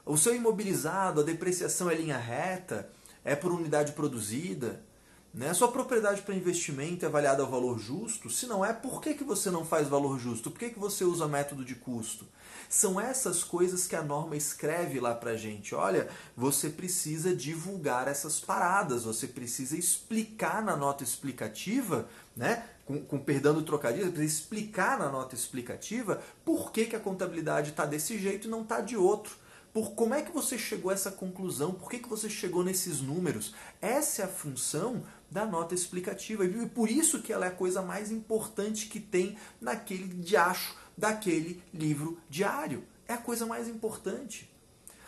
O 0.05 0.17
seu 0.17 0.35
imobilizado, 0.35 1.21
a 1.21 1.23
depreciação 1.23 1.89
é 1.89 1.95
linha 1.95 2.17
reta? 2.17 2.89
É 3.23 3.33
por 3.33 3.49
unidade 3.49 3.93
produzida? 3.93 4.83
Né? 5.33 5.53
Sua 5.53 5.71
propriedade 5.71 6.23
para 6.23 6.33
investimento 6.33 7.05
é 7.05 7.07
avaliada 7.07 7.43
ao 7.43 7.49
valor 7.49 7.77
justo? 7.77 8.29
Se 8.29 8.47
não 8.47 8.65
é, 8.65 8.73
por 8.73 8.99
que, 8.99 9.13
que 9.13 9.23
você 9.23 9.51
não 9.51 9.63
faz 9.63 9.87
valor 9.87 10.17
justo? 10.19 10.49
Por 10.49 10.59
que, 10.59 10.71
que 10.71 10.79
você 10.79 11.03
usa 11.03 11.27
método 11.27 11.63
de 11.63 11.75
custo? 11.75 12.25
São 12.67 12.99
essas 12.99 13.43
coisas 13.43 13.85
que 13.85 13.95
a 13.95 14.01
norma 14.01 14.35
escreve 14.35 14.99
lá 14.99 15.13
para 15.13 15.37
gente. 15.37 15.75
Olha, 15.75 16.09
você 16.35 16.69
precisa 16.69 17.35
divulgar 17.35 18.07
essas 18.07 18.39
paradas, 18.39 19.03
você 19.03 19.27
precisa 19.27 19.77
explicar 19.77 20.63
na 20.63 20.75
nota 20.75 21.03
explicativa, 21.03 22.07
né? 22.35 22.67
com, 22.85 22.99
com 22.99 23.19
perdão 23.19 23.53
do 23.53 23.61
trocadilho, 23.61 24.05
você 24.05 24.11
precisa 24.11 24.41
explicar 24.41 24.97
na 24.97 25.09
nota 25.09 25.35
explicativa 25.35 26.21
por 26.43 26.71
que, 26.71 26.85
que 26.85 26.95
a 26.95 26.99
contabilidade 26.99 27.69
está 27.69 27.85
desse 27.85 28.17
jeito 28.17 28.47
e 28.47 28.49
não 28.49 28.63
está 28.63 28.81
de 28.81 28.97
outro 28.97 29.37
por 29.73 29.91
como 29.91 30.13
é 30.13 30.21
que 30.21 30.31
você 30.31 30.57
chegou 30.57 30.89
a 30.89 30.93
essa 30.93 31.11
conclusão, 31.11 31.73
por 31.73 31.89
que, 31.89 31.99
que 31.99 32.09
você 32.09 32.29
chegou 32.29 32.63
nesses 32.63 33.01
números. 33.01 33.53
Essa 33.81 34.23
é 34.23 34.25
a 34.25 34.27
função 34.27 35.03
da 35.31 35.45
nota 35.45 35.75
explicativa. 35.75 36.45
E 36.45 36.65
por 36.67 36.89
isso 36.89 37.21
que 37.21 37.31
ela 37.31 37.45
é 37.45 37.49
a 37.49 37.55
coisa 37.55 37.81
mais 37.81 38.11
importante 38.11 38.87
que 38.87 38.99
tem 38.99 39.37
naquele 39.61 40.07
diacho 40.07 40.75
daquele 40.97 41.63
livro 41.73 42.19
diário. 42.29 42.83
É 43.07 43.13
a 43.13 43.17
coisa 43.17 43.45
mais 43.45 43.67
importante. 43.67 44.49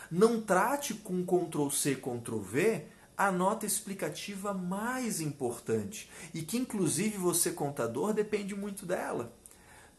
Não 0.09 0.41
trate 0.41 0.93
com 0.93 1.25
Ctrl 1.25 1.69
C, 1.69 1.95
Ctrl 1.95 2.39
V 2.39 2.85
a 3.17 3.31
nota 3.31 3.67
explicativa 3.67 4.51
mais 4.51 5.21
importante 5.21 6.09
e 6.33 6.41
que 6.41 6.57
inclusive 6.57 7.17
você 7.17 7.51
contador 7.51 8.13
depende 8.13 8.55
muito 8.55 8.83
dela. 8.85 9.31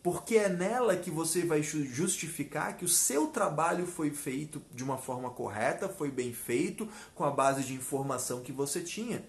Porque 0.03 0.37
é 0.37 0.49
nela 0.49 0.97
que 0.97 1.09
você 1.09 1.45
vai 1.45 1.63
justificar 1.63 2.77
que 2.77 2.85
o 2.85 2.89
seu 2.89 3.29
trabalho 3.29 3.87
foi 3.87 4.11
feito 4.11 4.61
de 4.73 4.83
uma 4.83 4.99
forma 4.99 5.31
correta, 5.31 5.89
foi 5.89 6.11
bem 6.11 6.33
feito, 6.33 6.89
com 7.15 7.23
a 7.23 7.31
base 7.31 7.63
de 7.63 7.75
informação 7.75 8.41
que 8.41 8.51
você 8.51 8.81
tinha. 8.81 9.25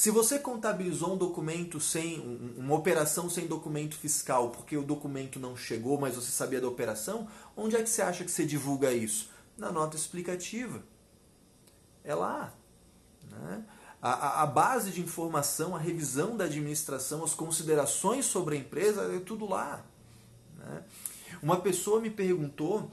Se 0.00 0.10
você 0.10 0.38
contabilizou 0.38 1.12
um 1.12 1.18
documento 1.18 1.78
sem 1.78 2.18
uma 2.56 2.74
operação 2.74 3.28
sem 3.28 3.46
documento 3.46 3.94
fiscal, 3.94 4.48
porque 4.48 4.74
o 4.74 4.82
documento 4.82 5.38
não 5.38 5.54
chegou, 5.54 6.00
mas 6.00 6.14
você 6.14 6.30
sabia 6.30 6.58
da 6.58 6.66
operação, 6.66 7.28
onde 7.54 7.76
é 7.76 7.82
que 7.82 7.90
você 7.90 8.00
acha 8.00 8.24
que 8.24 8.30
você 8.30 8.46
divulga 8.46 8.94
isso? 8.94 9.28
Na 9.58 9.70
nota 9.70 9.98
explicativa. 9.98 10.82
É 12.02 12.14
lá. 12.14 12.50
Né? 13.30 13.62
A, 14.00 14.10
a, 14.10 14.42
a, 14.44 14.46
base 14.46 14.90
de 14.90 15.02
informação, 15.02 15.76
a 15.76 15.78
revisão 15.78 16.34
da 16.34 16.46
administração, 16.46 17.22
as 17.22 17.34
considerações 17.34 18.24
sobre 18.24 18.56
a 18.56 18.58
empresa, 18.58 19.02
é 19.14 19.20
tudo 19.20 19.46
lá. 19.46 19.84
Né? 20.56 20.82
Uma 21.42 21.60
pessoa 21.60 22.00
me 22.00 22.08
perguntou 22.08 22.90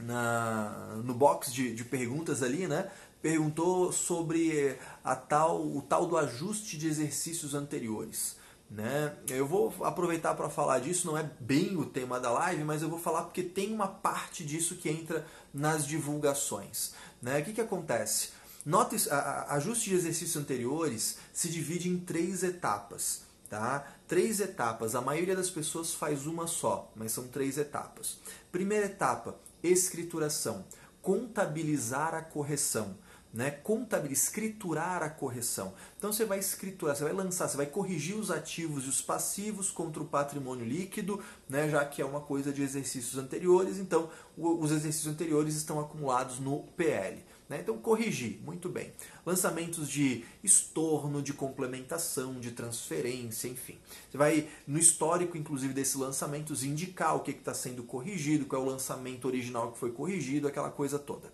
na, 0.00 0.96
no 1.04 1.14
box 1.14 1.52
de, 1.52 1.72
de 1.74 1.84
perguntas 1.84 2.42
ali, 2.42 2.66
né? 2.66 2.90
Perguntou 3.24 3.90
sobre 3.90 4.78
a 5.02 5.16
tal, 5.16 5.66
o 5.66 5.80
tal 5.80 6.04
do 6.04 6.18
ajuste 6.18 6.76
de 6.76 6.86
exercícios 6.86 7.54
anteriores. 7.54 8.36
Né? 8.70 9.16
Eu 9.28 9.46
vou 9.46 9.74
aproveitar 9.82 10.34
para 10.34 10.50
falar 10.50 10.80
disso, 10.80 11.06
não 11.06 11.16
é 11.16 11.22
bem 11.40 11.74
o 11.74 11.86
tema 11.86 12.20
da 12.20 12.30
live, 12.30 12.64
mas 12.64 12.82
eu 12.82 12.90
vou 12.90 12.98
falar 12.98 13.22
porque 13.22 13.42
tem 13.42 13.72
uma 13.72 13.88
parte 13.88 14.44
disso 14.44 14.76
que 14.76 14.90
entra 14.90 15.26
nas 15.54 15.86
divulgações. 15.86 16.92
Né? 17.22 17.40
O 17.40 17.44
que, 17.46 17.54
que 17.54 17.62
acontece? 17.62 18.28
Note, 18.62 19.08
a, 19.08 19.16
a, 19.16 19.54
ajuste 19.54 19.88
de 19.88 19.96
exercícios 19.96 20.36
anteriores 20.36 21.16
se 21.32 21.48
divide 21.48 21.88
em 21.88 21.98
três 21.98 22.42
etapas. 22.42 23.22
Tá? 23.48 23.86
Três 24.06 24.38
etapas. 24.38 24.94
A 24.94 25.00
maioria 25.00 25.34
das 25.34 25.48
pessoas 25.48 25.94
faz 25.94 26.26
uma 26.26 26.46
só, 26.46 26.92
mas 26.94 27.12
são 27.12 27.26
três 27.28 27.56
etapas. 27.56 28.18
Primeira 28.52 28.84
etapa, 28.84 29.34
escrituração. 29.62 30.66
Contabilizar 31.00 32.14
a 32.14 32.20
correção 32.20 32.94
né, 33.34 33.50
contabilizar, 33.50 34.24
escriturar 34.24 35.02
a 35.02 35.10
correção. 35.10 35.74
Então 35.98 36.12
você 36.12 36.24
vai 36.24 36.38
escriturar, 36.38 36.94
você 36.94 37.02
vai 37.02 37.12
lançar, 37.12 37.48
você 37.48 37.56
vai 37.56 37.66
corrigir 37.66 38.16
os 38.16 38.30
ativos 38.30 38.84
e 38.84 38.88
os 38.88 39.02
passivos 39.02 39.72
contra 39.72 40.00
o 40.00 40.06
patrimônio 40.06 40.64
líquido, 40.64 41.20
né, 41.48 41.68
já 41.68 41.84
que 41.84 42.00
é 42.00 42.04
uma 42.04 42.20
coisa 42.20 42.52
de 42.52 42.62
exercícios 42.62 43.18
anteriores, 43.18 43.78
então 43.78 44.08
os 44.36 44.70
exercícios 44.70 45.12
anteriores 45.12 45.56
estão 45.56 45.80
acumulados 45.80 46.38
no 46.38 46.60
PL. 46.76 47.24
Né? 47.48 47.60
Então 47.60 47.76
corrigir, 47.76 48.40
muito 48.42 48.68
bem. 48.68 48.92
Lançamentos 49.26 49.88
de 49.88 50.24
estorno, 50.42 51.20
de 51.20 51.32
complementação, 51.32 52.40
de 52.40 52.52
transferência, 52.52 53.48
enfim. 53.48 53.78
Você 54.10 54.16
vai, 54.16 54.48
no 54.66 54.78
histórico, 54.78 55.36
inclusive, 55.36 55.74
desses 55.74 55.96
lançamentos, 55.96 56.64
indicar 56.64 57.16
o 57.16 57.20
que 57.20 57.32
está 57.32 57.52
sendo 57.52 57.82
corrigido, 57.82 58.46
qual 58.46 58.62
é 58.62 58.64
o 58.64 58.68
lançamento 58.68 59.26
original 59.26 59.72
que 59.72 59.78
foi 59.78 59.90
corrigido, 59.90 60.48
aquela 60.48 60.70
coisa 60.70 60.98
toda. 60.98 61.30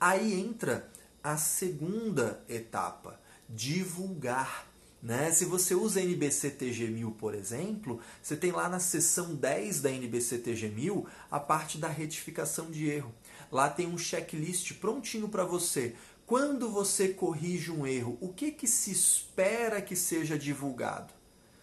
Aí 0.00 0.34
entra 0.34 0.90
a 1.22 1.36
segunda 1.36 2.42
etapa, 2.48 3.18
divulgar. 3.48 4.66
Né? 5.02 5.30
Se 5.32 5.44
você 5.44 5.74
usa 5.74 6.00
NBC 6.00 6.50
TG1000, 6.50 7.14
por 7.16 7.34
exemplo, 7.34 8.00
você 8.22 8.36
tem 8.36 8.52
lá 8.52 8.68
na 8.68 8.78
seção 8.78 9.34
10 9.34 9.80
da 9.80 9.90
NBC 9.90 10.38
TG1000 10.38 11.06
a 11.30 11.40
parte 11.40 11.78
da 11.78 11.88
retificação 11.88 12.70
de 12.70 12.88
erro. 12.88 13.14
Lá 13.50 13.70
tem 13.70 13.86
um 13.86 13.96
checklist 13.96 14.74
prontinho 14.74 15.28
para 15.28 15.44
você. 15.44 15.94
Quando 16.26 16.68
você 16.68 17.08
corrige 17.08 17.70
um 17.70 17.86
erro, 17.86 18.18
o 18.20 18.32
que, 18.32 18.50
que 18.50 18.66
se 18.66 18.90
espera 18.90 19.80
que 19.80 19.94
seja 19.94 20.36
divulgado? 20.36 21.14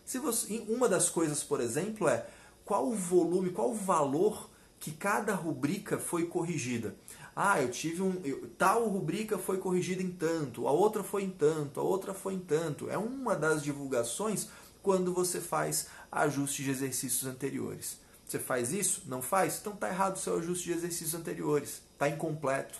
Se 0.06 0.18
você, 0.20 0.64
uma 0.68 0.88
das 0.88 1.10
coisas, 1.10 1.44
por 1.44 1.60
exemplo, 1.62 2.08
é 2.08 2.26
qual 2.66 2.88
o 2.88 2.96
volume, 2.96 3.52
qual 3.52 3.72
o 3.72 3.76
valor 3.76 4.50
que 4.80 4.92
cada 4.92 5.34
rubrica 5.34 5.98
foi 5.98 6.26
corrigida. 6.26 6.96
Ah, 7.36 7.62
eu 7.62 7.72
tive 7.72 8.02
um. 8.02 8.22
Eu, 8.24 8.48
tal 8.58 8.88
rubrica 8.88 9.38
foi 9.38 9.58
corrigida 9.58 10.04
em 10.04 10.12
tanto, 10.12 10.68
a 10.68 10.72
outra 10.72 11.04
foi 11.04 11.24
em 11.24 11.32
tanto, 11.32 11.80
a 11.80 11.84
outra 11.84 12.14
foi 12.14 12.36
em 12.36 12.40
tanto. 12.40 12.90
É 12.90 12.98
uma 12.98 13.36
das 13.36 13.64
divulgações 13.64 14.48
quando 14.84 15.14
você 15.14 15.42
faz 15.42 15.88
ajuste 16.12 16.64
de 16.64 16.70
exercícios 16.70 17.26
anteriores. 17.26 17.98
Você 18.26 18.38
faz 18.38 18.72
isso? 18.72 19.04
Não 19.08 19.22
faz? 19.22 19.60
Então 19.60 19.74
está 19.74 19.90
errado 19.90 20.16
o 20.16 20.20
seu 20.20 20.38
ajuste 20.38 20.66
de 20.66 20.74
exercícios 20.74 21.16
anteriores. 21.16 21.82
Está 21.94 22.08
incompleto. 22.08 22.78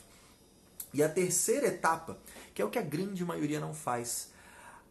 E 0.94 1.02
a 1.02 1.10
terceira 1.10 1.68
etapa, 1.68 2.20
que 2.54 2.62
é 2.62 2.66
o 2.66 2.70
que 2.70 2.78
a 2.78 2.84
grande 2.84 3.26
maioria 3.26 3.60
não 3.60 3.74
faz, 3.74 4.30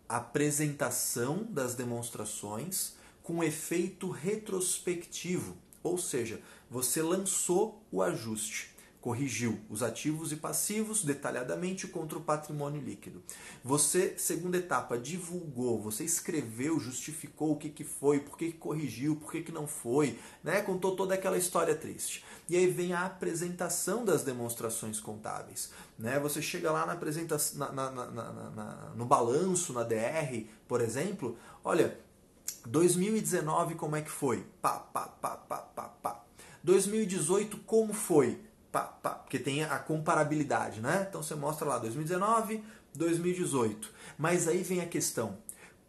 apresentação 0.09 1.45
das 1.45 1.77
demonstrações 1.77 2.95
com 3.23 3.45
efeito 3.45 4.11
retrospectivo. 4.11 5.57
Ou 5.83 5.97
seja, 5.97 6.41
você 6.69 7.01
lançou 7.01 7.81
o 7.91 8.03
ajuste 8.03 8.72
corrigiu 9.03 9.59
os 9.69 9.83
ativos 9.83 10.31
e 10.31 10.37
passivos 10.37 11.05
detalhadamente 11.05 11.89
contra 11.89 12.17
o 12.17 12.23
patrimônio 12.23 12.81
líquido. 12.81 13.21
Você, 13.65 14.15
segunda 14.17 14.57
etapa, 14.57 14.97
divulgou, 14.97 15.83
você 15.83 16.05
escreveu, 16.05 16.79
justificou 16.79 17.51
o 17.51 17.57
que, 17.57 17.69
que 17.69 17.83
foi, 17.83 18.21
por 18.21 18.39
que, 18.39 18.53
que 18.53 18.59
corrigiu, 18.59 19.17
por 19.17 19.33
que, 19.33 19.43
que 19.43 19.51
não 19.51 19.67
foi, 19.67 20.17
né? 20.43 20.63
contou 20.63 20.95
toda 20.95 21.15
aquela 21.15 21.37
história 21.37 21.75
triste. 21.75 22.25
E 22.49 22.57
aí 22.57 22.69
vem 22.69 22.93
a 22.93 23.05
apresentação 23.05 24.05
das 24.05 24.23
demonstrações 24.23 25.01
contábeis. 25.01 25.73
Né? 25.99 26.21
Você 26.21 26.41
chega 26.41 26.71
lá 26.71 26.87
na 26.87 26.93
apresentação, 26.93 27.59
na, 27.59 27.91
na, 27.91 27.91
na, 27.91 28.93
no 28.95 29.05
balanço, 29.05 29.73
na 29.73 29.83
DR, 29.83 30.47
por 30.69 30.81
exemplo, 30.81 31.37
olha, 31.65 31.99
2019 32.67 33.75
como 33.75 33.97
é 33.97 34.03
que 34.03 34.11
foi? 34.11 34.47
Pá, 34.61 34.79
pá, 34.79 35.09
pá, 35.09 35.37
pá, 35.37 35.57
pá, 35.59 35.89
pá. 35.89 36.25
2018 36.63 37.57
como 37.59 37.93
foi? 37.93 38.39
Pá, 38.73 38.85
pá, 38.85 39.11
porque 39.11 39.39
tem 39.39 39.63
a 39.63 39.79
comparabilidade, 39.79 40.81
né? 40.81 41.07
Então 41.09 41.23
você 41.23 41.35
mostra 41.35 41.69
lá 41.69 41.79
2019, 41.79 42.65
2018. 42.95 43.91
Mas 44.19 44.49
aí 44.49 44.63
vem 44.63 44.81
a 44.81 44.87
questão: 44.87 45.37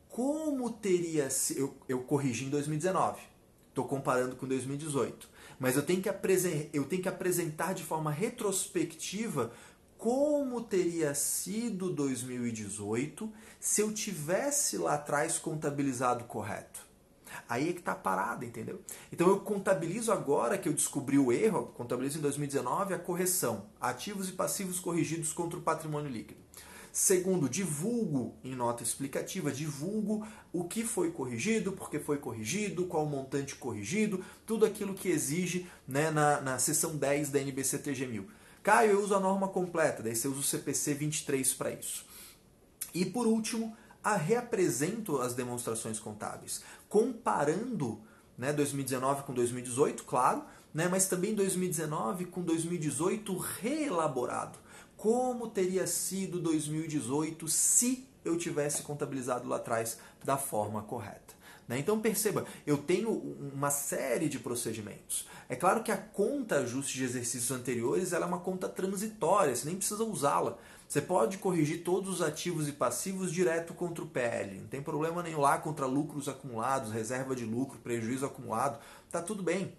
como 0.10 0.69
teria 0.69 1.30
se 1.30 1.58
eu, 1.58 1.76
eu 1.88 2.02
corrigi 2.02 2.46
em 2.46 2.50
2019? 2.50 3.22
Estou 3.69 3.86
comparando 3.86 4.36
com 4.36 4.46
2018. 4.46 5.28
Mas 5.60 5.76
eu 5.76 5.82
tenho, 5.82 6.02
que 6.02 6.10
eu 6.74 6.84
tenho 6.84 7.02
que 7.02 7.10
apresentar 7.10 7.74
de 7.74 7.84
forma 7.84 8.12
retrospectiva 8.12 9.52
como 9.98 10.62
teria 10.62 11.15
sido 11.15 11.89
2018 11.89 13.32
se 13.60 13.82
eu 13.82 13.93
tivesse 13.93 14.78
lá 14.78 14.96
atrás 14.96 15.39
contabilizado 15.39 16.26
correto. 16.26 16.92
Aí 17.48 17.69
é 17.69 17.74
que 17.74 17.80
está 17.80 17.96
parada, 17.96 18.46
entendeu? 18.46 18.82
Então 19.12 19.28
eu 19.28 19.39
contabilizo 19.39 20.12
agora 20.12 20.58
que 20.58 20.67
eu 20.67 20.74
descobri 20.74 21.17
o 21.17 21.32
erro, 21.32 21.67
contabilizo 21.76 22.19
em 22.19 22.22
2019 22.22 22.93
a 22.93 23.00
correção, 23.00 23.65
ativos 23.80 24.30
e 24.30 24.34
passivos 24.34 24.80
corrigidos 24.80 25.34
contra 25.34 25.58
o 25.58 25.62
patrimônio 25.62 26.10
líquido. 26.10 26.41
Segundo, 26.91 27.50
divulgo 27.50 28.36
em 28.43 28.54
nota 28.54 28.84
explicativa, 28.84 29.52
divulgo 29.52 30.28
o 30.52 30.65
que 30.65 30.84
foi 30.84 31.10
corrigido, 31.10 31.72
por 31.72 31.89
que 31.89 31.98
foi 31.98 32.19
corrigido, 32.19 32.86
qual 32.86 33.06
o 33.06 33.10
montante 33.10 33.56
corrigido, 33.56 34.24
tudo 34.46 34.63
aquilo 34.63 34.93
que 34.93 35.10
exige 35.10 35.67
né, 35.88 36.12
na, 36.12 36.39
na 36.39 36.60
seção 36.60 36.96
10 36.96 37.30
da 37.30 37.39
NBCTG 37.39 38.06
1000. 38.06 38.28
Caio, 38.62 38.91
eu 38.91 39.02
uso 39.02 39.15
a 39.15 39.19
norma 39.19 39.48
completa, 39.48 40.04
daí 40.04 40.15
você 40.15 40.28
usa 40.28 40.39
o 40.39 40.43
CPC 40.43 40.93
23 40.93 41.54
para 41.56 41.72
isso. 41.72 42.06
E 42.93 43.04
por 43.04 43.26
último, 43.26 43.76
a 44.04 44.15
reapresento 44.15 45.19
as 45.19 45.34
demonstrações 45.34 46.00
contábeis, 46.00 46.62
comparando 46.93 47.99
né, 48.38 48.53
2019 48.53 49.23
com 49.23 49.34
2018, 49.34 50.03
claro, 50.03 50.43
né, 50.71 50.88
mas 50.88 51.08
também 51.08 51.34
2019 51.34 52.25
com 52.25 52.43
2018 52.43 53.36
reelaborado. 53.36 54.60
Como 54.95 55.49
teria 55.49 55.88
sido 55.88 56.39
2018 56.39 57.47
se 57.47 58.08
eu 58.23 58.38
tivesse 58.38 58.84
contabilizado 58.84 59.49
lá 59.49 59.56
atrás 59.56 59.97
da 60.23 60.38
forma 60.38 60.84
correta? 60.84 61.34
Né? 61.67 61.79
Então 61.79 61.99
perceba, 61.99 62.45
eu 62.67 62.77
tenho 62.77 63.10
uma 63.56 63.71
série 63.71 64.29
de 64.29 64.38
procedimentos. 64.38 65.27
É 65.49 65.56
claro 65.56 65.82
que 65.82 65.91
a 65.91 65.97
conta 65.97 66.58
ajuste 66.58 66.95
de 66.95 67.06
exercícios 67.06 67.49
anteriores 67.49 68.13
ela 68.13 68.25
é 68.25 68.27
uma 68.27 68.39
conta 68.39 68.69
transitória, 68.69 69.56
você 69.56 69.65
nem 69.65 69.77
precisa 69.77 70.03
usá-la. 70.03 70.60
Você 70.88 71.02
pode 71.02 71.38
corrigir 71.38 71.84
todos 71.84 72.15
os 72.15 72.22
ativos 72.22 72.67
e 72.67 72.72
passivos 72.72 73.32
direto 73.32 73.74
contra 73.74 74.04
o 74.04 74.08
PL. 74.08 74.60
Não 74.60 74.67
tem 74.67 74.82
problema 74.82 75.24
nenhum 75.24 75.39
lá 75.39 75.58
contra 75.58 75.86
lucros 75.86 76.30
acumulados, 76.30 76.91
reserva 76.91 77.36
de 77.36 77.46
lucro, 77.46 77.80
prejuízo 77.80 78.26
acumulado. 78.26 78.80
Tá 79.10 79.22
tudo 79.22 79.41
bem. 79.41 79.76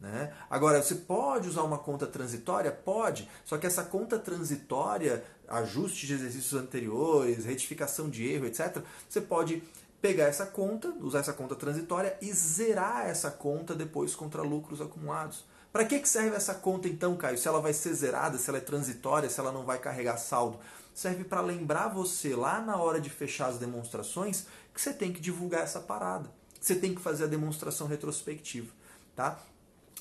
Né? 0.00 0.32
Agora, 0.48 0.82
você 0.82 0.94
pode 0.94 1.48
usar 1.48 1.62
uma 1.62 1.78
conta 1.78 2.06
transitória? 2.06 2.70
Pode. 2.70 3.28
Só 3.44 3.58
que 3.58 3.66
essa 3.66 3.82
conta 3.82 4.18
transitória, 4.18 5.24
ajuste 5.48 6.06
de 6.06 6.14
exercícios 6.14 6.60
anteriores, 6.60 7.44
retificação 7.44 8.08
de 8.08 8.24
erro, 8.30 8.46
etc., 8.46 8.82
você 9.08 9.20
pode 9.20 9.62
pegar 10.00 10.24
essa 10.24 10.46
conta, 10.46 10.94
usar 11.00 11.20
essa 11.20 11.32
conta 11.32 11.56
transitória 11.56 12.16
e 12.22 12.32
zerar 12.32 13.06
essa 13.08 13.30
conta 13.30 13.74
depois 13.74 14.14
contra 14.14 14.42
lucros 14.42 14.80
acumulados. 14.80 15.44
Para 15.72 15.84
que, 15.84 16.04
serve 16.06 16.36
essa 16.36 16.54
conta 16.54 16.88
então, 16.88 17.16
Caio? 17.16 17.38
Se 17.38 17.46
ela 17.46 17.60
vai 17.60 17.72
ser 17.72 17.92
zerada, 17.94 18.38
se 18.38 18.48
ela 18.48 18.58
é 18.58 18.62
transitória, 18.62 19.28
se 19.28 19.38
ela 19.38 19.52
não 19.52 19.64
vai 19.64 19.78
carregar 19.78 20.16
saldo? 20.16 20.58
Serve 20.94 21.24
para 21.24 21.40
lembrar 21.40 21.88
você 21.88 22.34
lá 22.34 22.60
na 22.60 22.76
hora 22.76 23.00
de 23.00 23.10
fechar 23.10 23.48
as 23.48 23.58
demonstrações 23.58 24.46
que 24.74 24.80
você 24.80 24.92
tem 24.92 25.12
que 25.12 25.20
divulgar 25.20 25.62
essa 25.62 25.80
parada. 25.80 26.30
Você 26.60 26.74
tem 26.74 26.94
que 26.94 27.00
fazer 27.00 27.24
a 27.24 27.28
demonstração 27.28 27.86
retrospectiva, 27.86 28.72
tá? 29.14 29.40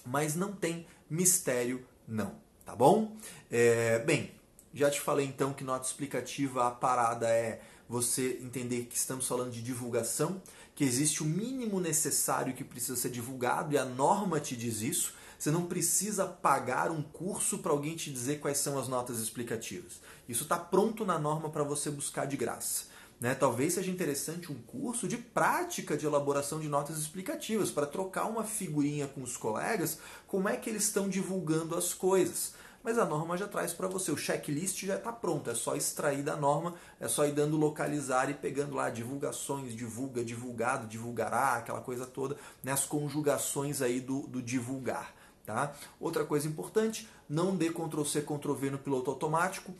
Mas 0.05 0.35
não 0.35 0.53
tem 0.53 0.87
mistério 1.09 1.85
não, 2.07 2.35
tá 2.65 2.75
bom? 2.75 3.15
É, 3.51 3.99
bem, 3.99 4.31
já 4.73 4.89
te 4.89 4.99
falei 5.01 5.25
então 5.25 5.53
que 5.53 5.63
nota 5.63 5.85
explicativa 5.85 6.67
a 6.67 6.71
parada 6.71 7.27
é 7.27 7.61
você 7.89 8.39
entender 8.41 8.85
que 8.85 8.97
estamos 8.97 9.27
falando 9.27 9.51
de 9.51 9.61
divulgação, 9.61 10.41
que 10.75 10.83
existe 10.83 11.23
o 11.23 11.25
mínimo 11.25 11.79
necessário 11.79 12.53
que 12.53 12.63
precisa 12.63 12.95
ser 12.95 13.09
divulgado 13.09 13.73
e 13.73 13.77
a 13.77 13.85
norma 13.85 14.39
te 14.39 14.55
diz 14.55 14.81
isso. 14.81 15.13
Você 15.37 15.51
não 15.51 15.65
precisa 15.65 16.25
pagar 16.25 16.89
um 16.89 17.01
curso 17.01 17.59
para 17.59 17.71
alguém 17.71 17.95
te 17.95 18.11
dizer 18.11 18.39
quais 18.39 18.57
são 18.57 18.79
as 18.79 18.87
notas 18.87 19.19
explicativas. 19.19 19.99
Isso 20.27 20.43
está 20.43 20.57
pronto 20.57 21.05
na 21.05 21.19
norma 21.19 21.49
para 21.49 21.63
você 21.63 21.91
buscar 21.91 22.25
de 22.25 22.35
graça. 22.35 22.85
Né? 23.19 23.33
Talvez 23.33 23.73
seja 23.73 23.91
interessante 23.91 24.51
um 24.51 24.61
curso 24.61 25.07
de 25.07 25.17
prática 25.17 25.97
de 25.97 26.05
elaboração 26.05 26.59
de 26.59 26.67
notas 26.67 26.97
explicativas 26.97 27.71
para 27.71 27.85
trocar 27.85 28.25
uma 28.25 28.43
figurinha 28.43 29.07
com 29.07 29.21
os 29.23 29.35
colegas 29.35 29.99
como 30.27 30.47
é 30.47 30.55
que 30.55 30.69
eles 30.69 30.83
estão 30.83 31.09
divulgando 31.09 31.75
as 31.75 31.93
coisas. 31.93 32.53
Mas 32.83 32.97
a 32.97 33.05
norma 33.05 33.35
já 33.35 33.47
traz 33.47 33.73
para 33.73 33.87
você, 33.87 34.11
o 34.11 34.17
checklist 34.17 34.85
já 34.85 34.95
está 34.95 35.11
pronto, 35.11 35.49
é 35.49 35.55
só 35.55 35.75
extrair 35.75 36.23
da 36.23 36.37
norma, 36.37 36.75
é 36.99 37.07
só 37.07 37.25
ir 37.25 37.33
dando 37.33 37.57
localizar 37.57 38.29
e 38.29 38.33
pegando 38.33 38.75
lá 38.75 38.89
divulgações, 38.89 39.75
divulga, 39.75 40.23
divulgado, 40.23 40.87
divulgará, 40.87 41.55
aquela 41.55 41.81
coisa 41.81 42.05
toda, 42.05 42.37
né? 42.63 42.71
as 42.71 42.85
conjugações 42.85 43.81
aí 43.81 43.99
do, 43.99 44.21
do 44.27 44.41
divulgar. 44.41 45.16
Tá? 45.47 45.73
Outra 45.97 46.25
coisa 46.25 46.45
importante, 46.45 47.07
não 47.29 47.55
dê 47.55 47.69
Ctrl-C, 47.69 48.21
Ctrl-V 48.21 48.69
no 48.69 48.77
piloto 48.77 49.09
automático. 49.09 49.73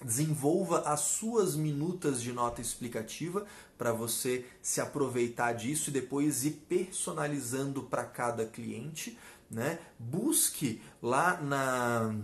Desenvolva 0.00 0.82
as 0.82 1.00
suas 1.00 1.56
minutas 1.56 2.22
de 2.22 2.32
nota 2.32 2.60
explicativa 2.60 3.44
para 3.76 3.92
você 3.92 4.46
se 4.62 4.80
aproveitar 4.80 5.54
disso 5.54 5.90
e 5.90 5.92
depois 5.92 6.44
ir 6.44 6.52
personalizando 6.68 7.82
para 7.82 8.04
cada 8.04 8.46
cliente. 8.46 9.18
Né? 9.50 9.80
Busque 9.98 10.80
lá 11.02 11.40
na, 11.40 12.14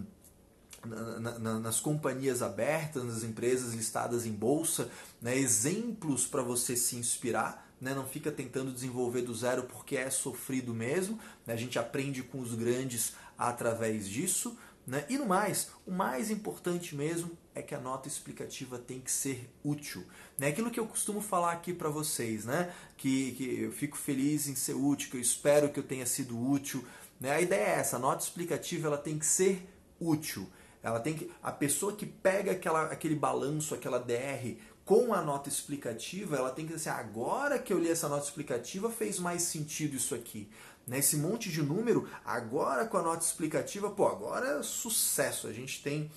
na, 0.87 1.39
na, 1.41 1.59
nas 1.59 1.81
companhias 1.81 2.43
abertas, 2.43 3.03
nas 3.03 3.25
empresas 3.25 3.75
listadas 3.75 4.25
em 4.25 4.33
bolsa, 4.33 4.89
né? 5.21 5.37
exemplos 5.37 6.29
para 6.29 6.43
você 6.43 6.77
se 6.77 6.95
inspirar 6.95 7.68
né? 7.81 7.95
não 7.95 8.07
fica 8.07 8.31
tentando 8.31 8.73
desenvolver 8.73 9.23
do 9.23 9.35
zero 9.35 9.65
porque 9.65 9.97
é 9.97 10.11
sofrido 10.11 10.75
mesmo. 10.75 11.19
Né? 11.47 11.55
A 11.55 11.57
gente 11.57 11.79
aprende 11.79 12.23
com 12.23 12.41
os 12.41 12.55
grandes 12.55 13.15
através 13.37 14.09
disso. 14.09 14.57
Né? 14.87 15.05
E 15.09 15.19
no 15.19 15.27
mais, 15.27 15.71
o 15.87 15.93
mais 15.93 16.31
importante 16.31 16.97
mesmo 16.97 17.31
é 17.55 17.61
que 17.61 17.75
a 17.75 17.81
nota 17.81 18.09
explicativa 18.09 18.79
tem 18.79 19.01
que 19.01 19.11
ser 19.11 19.53
útil. 19.63 20.05
Né? 20.39 20.49
Aquilo 20.49 20.71
que 20.71 20.81
eu 20.81 20.87
costumo 20.87 21.21
falar 21.21 21.53
aqui 21.53 21.75
para 21.75 21.91
vocês, 21.91 22.45
né? 22.47 22.73
que, 22.97 23.33
que 23.33 23.61
eu 23.63 23.73
fico 23.73 23.97
feliz 23.97 24.49
em 24.49 24.55
ser 24.55 24.75
útil, 24.75 25.11
que 25.11 25.17
eu 25.17 25.21
espero 25.21 25.69
que 25.69 25.79
eu 25.79 25.85
tenha 25.85 26.07
sido 26.07 26.41
útil. 26.41 26.85
Né? 27.21 27.31
A 27.31 27.41
ideia 27.41 27.65
é 27.65 27.79
essa, 27.81 27.97
a 27.97 27.99
nota 27.99 28.25
explicativa 28.25 28.87
ela 28.87 28.99
tem 28.99 29.19
que 29.19 29.27
ser 29.27 29.69
útil. 30.01 30.49
Ela 30.83 31.01
tem 31.01 31.15
que, 31.15 31.31
a 31.43 31.51
pessoa 31.53 31.95
que 31.95 32.07
pega 32.07 32.53
aquela, 32.53 32.85
aquele 32.85 33.15
balanço, 33.15 33.75
aquela 33.75 33.99
DR, 33.99 34.57
com 34.89 35.13
a 35.13 35.21
nota 35.21 35.51
explicativa, 35.51 36.35
ela 36.35 36.51
tem 36.51 36.67
que 36.67 36.73
dizer 36.73 36.89
assim, 36.89 36.99
agora 36.99 37.59
que 37.59 37.71
eu 37.71 37.79
li 37.79 37.91
essa 37.91 38.09
nota 38.09 38.25
explicativa, 38.25 38.91
fez 38.91 39.19
mais 39.19 39.43
sentido 39.43 39.95
isso 39.95 40.15
aqui. 40.15 40.49
Né? 40.87 41.01
Esse 41.01 41.19
monte 41.19 41.51
de 41.51 41.61
número, 41.61 42.09
agora 42.25 42.87
com 42.87 42.97
a 42.97 43.03
nota 43.03 43.23
explicativa, 43.23 43.91
pô, 43.91 44.09
agora 44.09 44.59
é 44.59 44.63
sucesso. 44.63 45.47
A 45.47 45.53
gente 45.53 45.83
tem 45.83 46.11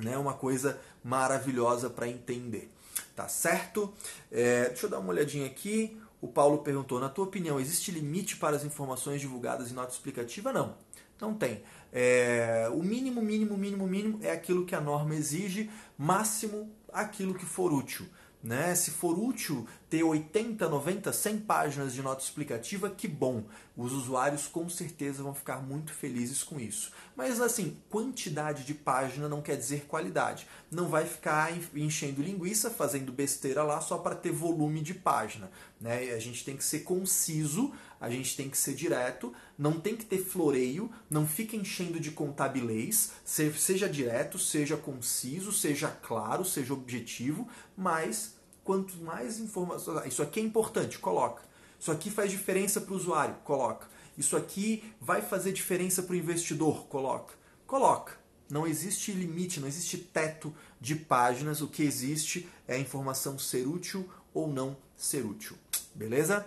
né, 0.00 0.18
uma 0.18 0.34
coisa 0.34 0.80
maravilhosa 1.04 1.88
para 1.88 2.08
entender. 2.08 2.68
Tá 3.14 3.28
certo? 3.28 3.94
É, 4.32 4.64
deixa 4.70 4.86
eu 4.86 4.90
dar 4.90 4.98
uma 4.98 5.10
olhadinha 5.10 5.46
aqui. 5.46 5.96
O 6.20 6.26
Paulo 6.26 6.58
perguntou: 6.58 6.98
na 6.98 7.08
tua 7.08 7.26
opinião, 7.26 7.60
existe 7.60 7.92
limite 7.92 8.36
para 8.36 8.56
as 8.56 8.64
informações 8.64 9.20
divulgadas 9.20 9.70
em 9.70 9.74
nota 9.74 9.92
explicativa? 9.92 10.52
Não, 10.52 10.74
não 11.20 11.34
tem. 11.34 11.62
É, 11.92 12.68
o 12.72 12.82
mínimo, 12.82 13.22
mínimo, 13.22 13.56
mínimo, 13.56 13.86
mínimo 13.86 14.18
é 14.22 14.32
aquilo 14.32 14.66
que 14.66 14.74
a 14.74 14.80
norma 14.80 15.14
exige, 15.14 15.70
máximo 15.96 16.68
aquilo 16.96 17.34
que 17.34 17.44
for 17.44 17.72
útil. 17.72 18.06
Né? 18.42 18.74
Se 18.74 18.90
for 18.90 19.18
útil 19.18 19.66
ter 19.88 20.02
80, 20.02 20.68
90, 20.68 21.12
100 21.12 21.38
páginas 21.38 21.94
de 21.94 22.02
nota 22.02 22.22
explicativa, 22.22 22.90
que 22.90 23.06
bom. 23.06 23.44
Os 23.76 23.92
usuários 23.92 24.48
com 24.48 24.68
certeza 24.68 25.22
vão 25.22 25.34
ficar 25.34 25.62
muito 25.62 25.92
felizes 25.92 26.42
com 26.42 26.58
isso. 26.58 26.90
Mas 27.14 27.40
assim, 27.40 27.76
quantidade 27.88 28.64
de 28.64 28.74
página 28.74 29.28
não 29.28 29.42
quer 29.42 29.56
dizer 29.56 29.84
qualidade. 29.86 30.46
Não 30.70 30.88
vai 30.88 31.06
ficar 31.06 31.52
enchendo 31.74 32.22
linguiça, 32.22 32.70
fazendo 32.70 33.12
besteira 33.12 33.62
lá 33.62 33.80
só 33.80 33.98
para 33.98 34.16
ter 34.16 34.32
volume 34.32 34.80
de 34.80 34.94
página. 34.94 35.50
Né? 35.80 36.12
A 36.12 36.18
gente 36.18 36.44
tem 36.44 36.56
que 36.56 36.64
ser 36.64 36.80
conciso, 36.80 37.72
a 38.00 38.10
gente 38.10 38.36
tem 38.36 38.50
que 38.50 38.58
ser 38.58 38.74
direto, 38.74 39.32
não 39.58 39.78
tem 39.78 39.96
que 39.96 40.04
ter 40.04 40.18
floreio, 40.18 40.90
não 41.08 41.26
fica 41.26 41.54
enchendo 41.54 42.00
de 42.00 42.10
contabilês, 42.10 43.12
seja 43.24 43.88
direto, 43.88 44.38
seja 44.38 44.76
conciso, 44.76 45.52
seja 45.52 45.88
claro, 45.88 46.44
seja 46.44 46.74
objetivo, 46.74 47.48
mas 47.76 48.35
quanto 48.66 48.96
mais 48.98 49.38
informações. 49.38 49.98
Ah, 49.98 50.08
isso 50.08 50.22
aqui 50.22 50.40
é 50.40 50.42
importante, 50.42 50.98
coloca. 50.98 51.42
Isso 51.78 51.92
aqui 51.92 52.10
faz 52.10 52.30
diferença 52.30 52.80
para 52.80 52.92
o 52.92 52.96
usuário, 52.96 53.36
coloca. 53.44 53.86
Isso 54.18 54.36
aqui 54.36 54.92
vai 55.00 55.22
fazer 55.22 55.52
diferença 55.52 56.02
para 56.02 56.14
o 56.14 56.16
investidor, 56.16 56.86
coloca. 56.88 57.34
Coloca. 57.64 58.18
Não 58.50 58.66
existe 58.66 59.12
limite, 59.12 59.60
não 59.60 59.68
existe 59.68 59.98
teto 59.98 60.52
de 60.80 60.96
páginas. 60.96 61.60
O 61.60 61.68
que 61.68 61.82
existe 61.82 62.48
é 62.66 62.74
a 62.74 62.78
informação 62.78 63.38
ser 63.38 63.68
útil 63.68 64.08
ou 64.34 64.48
não 64.48 64.76
ser 64.96 65.24
útil. 65.24 65.56
Beleza? 65.94 66.44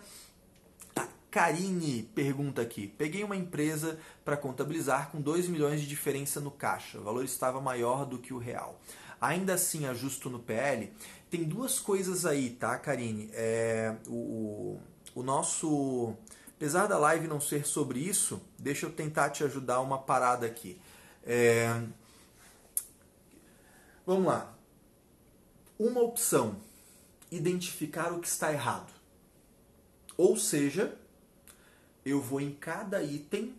A 0.95 1.08
Karine 1.32 2.03
pergunta 2.15 2.62
aqui: 2.62 2.88
Peguei 2.88 3.23
uma 3.23 3.36
empresa 3.36 3.97
para 4.25 4.38
contabilizar 4.38 5.10
com 5.10 5.21
2 5.21 5.47
milhões 5.47 5.82
de 5.82 5.88
diferença 5.88 6.39
no 6.39 6.51
caixa. 6.51 6.99
O 6.99 7.03
valor 7.03 7.23
estava 7.23 7.62
maior 7.62 8.05
do 8.05 8.17
que 8.17 8.34
o 8.34 8.38
real. 8.38 8.79
Ainda 9.21 9.55
assim, 9.55 9.86
ajusto 9.86 10.29
no 10.29 10.39
PL. 10.39 10.91
Tem 11.29 11.43
duas 11.43 11.77
coisas 11.77 12.25
aí, 12.25 12.49
tá, 12.49 12.77
Karine? 12.77 13.29
É, 13.33 13.95
o, 14.07 14.79
o 15.13 15.21
nosso. 15.21 16.15
Apesar 16.55 16.87
da 16.87 16.97
live 16.97 17.27
não 17.27 17.39
ser 17.39 17.65
sobre 17.65 17.99
isso, 17.99 18.41
deixa 18.57 18.85
eu 18.85 18.91
tentar 18.91 19.29
te 19.29 19.43
ajudar 19.43 19.79
uma 19.79 19.99
parada 19.99 20.45
aqui. 20.45 20.81
É, 21.23 21.81
vamos 24.05 24.25
lá. 24.25 24.53
Uma 25.77 26.01
opção: 26.01 26.57
identificar 27.31 28.11
o 28.11 28.19
que 28.19 28.27
está 28.27 28.51
errado. 28.51 28.91
Ou 30.17 30.35
seja, 30.35 30.97
eu 32.03 32.19
vou 32.19 32.41
em 32.41 32.51
cada 32.51 33.03
item, 33.03 33.55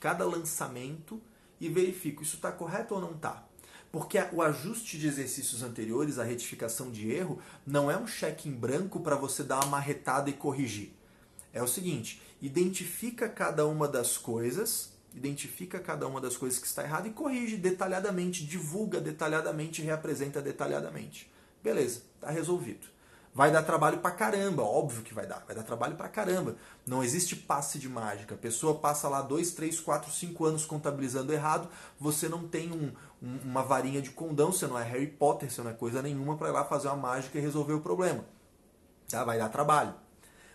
cada 0.00 0.24
lançamento 0.24 1.20
e 1.58 1.68
verifico 1.68 2.22
isso 2.22 2.36
está 2.36 2.52
correto 2.52 2.94
ou 2.94 3.00
não 3.00 3.12
está. 3.12 3.44
Porque 3.90 4.18
o 4.32 4.42
ajuste 4.42 4.98
de 4.98 5.06
exercícios 5.06 5.62
anteriores, 5.62 6.18
a 6.18 6.24
retificação 6.24 6.90
de 6.90 7.10
erro, 7.10 7.40
não 7.66 7.90
é 7.90 7.96
um 7.96 8.06
cheque 8.06 8.48
em 8.48 8.52
branco 8.52 9.00
para 9.00 9.16
você 9.16 9.42
dar 9.42 9.56
uma 9.56 9.66
marretada 9.66 10.28
e 10.28 10.34
corrigir. 10.34 10.92
É 11.52 11.62
o 11.62 11.68
seguinte, 11.68 12.20
identifica 12.42 13.28
cada 13.28 13.66
uma 13.66 13.88
das 13.88 14.18
coisas, 14.18 14.92
identifica 15.14 15.78
cada 15.78 16.06
uma 16.06 16.20
das 16.20 16.36
coisas 16.36 16.58
que 16.58 16.66
está 16.66 16.82
errada 16.82 17.08
e 17.08 17.12
corrige 17.12 17.56
detalhadamente, 17.56 18.44
divulga 18.44 19.00
detalhadamente, 19.00 19.80
reapresenta 19.80 20.42
detalhadamente. 20.42 21.30
Beleza, 21.62 22.02
está 22.16 22.30
resolvido. 22.30 22.86
Vai 23.36 23.52
dar 23.52 23.62
trabalho 23.62 23.98
pra 23.98 24.12
caramba, 24.12 24.62
óbvio 24.62 25.02
que 25.02 25.12
vai 25.12 25.26
dar, 25.26 25.44
vai 25.46 25.54
dar 25.54 25.62
trabalho 25.62 25.94
pra 25.94 26.08
caramba. 26.08 26.56
Não 26.86 27.04
existe 27.04 27.36
passe 27.36 27.78
de 27.78 27.86
mágica. 27.86 28.34
A 28.34 28.38
pessoa 28.38 28.78
passa 28.78 29.10
lá 29.10 29.20
2, 29.20 29.50
3, 29.50 29.78
4, 29.78 30.10
5 30.10 30.44
anos 30.46 30.64
contabilizando 30.64 31.34
errado, 31.34 31.68
você 32.00 32.30
não 32.30 32.48
tem 32.48 32.72
um, 32.72 32.90
um, 33.26 33.50
uma 33.50 33.62
varinha 33.62 34.00
de 34.00 34.10
condão, 34.10 34.52
você 34.52 34.66
não 34.66 34.78
é 34.78 34.84
Harry 34.84 35.08
Potter, 35.08 35.50
você 35.50 35.62
não 35.62 35.70
é 35.70 35.74
coisa 35.74 36.00
nenhuma 36.00 36.36
para 36.36 36.48
ir 36.48 36.52
lá 36.52 36.64
fazer 36.64 36.88
uma 36.88 36.96
mágica 36.96 37.38
e 37.38 37.40
resolver 37.40 37.72
o 37.72 37.80
problema. 37.80 38.24
Tá? 39.08 39.24
Vai 39.24 39.38
dar 39.38 39.48
trabalho. 39.48 39.94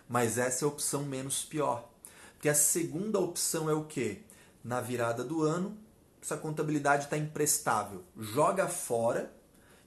Mas 0.08 0.38
essa 0.38 0.64
é 0.64 0.66
a 0.66 0.68
opção 0.68 1.04
menos 1.04 1.44
pior. 1.44 1.88
Porque 2.34 2.48
a 2.48 2.54
segunda 2.54 3.18
opção 3.18 3.68
é 3.68 3.74
o 3.74 3.84
quê? 3.84 4.22
Na 4.64 4.80
virada 4.80 5.22
do 5.22 5.42
ano, 5.42 5.76
essa 6.20 6.36
contabilidade 6.36 7.04
está 7.04 7.16
imprestável. 7.16 8.02
Joga 8.16 8.68
fora 8.68 9.32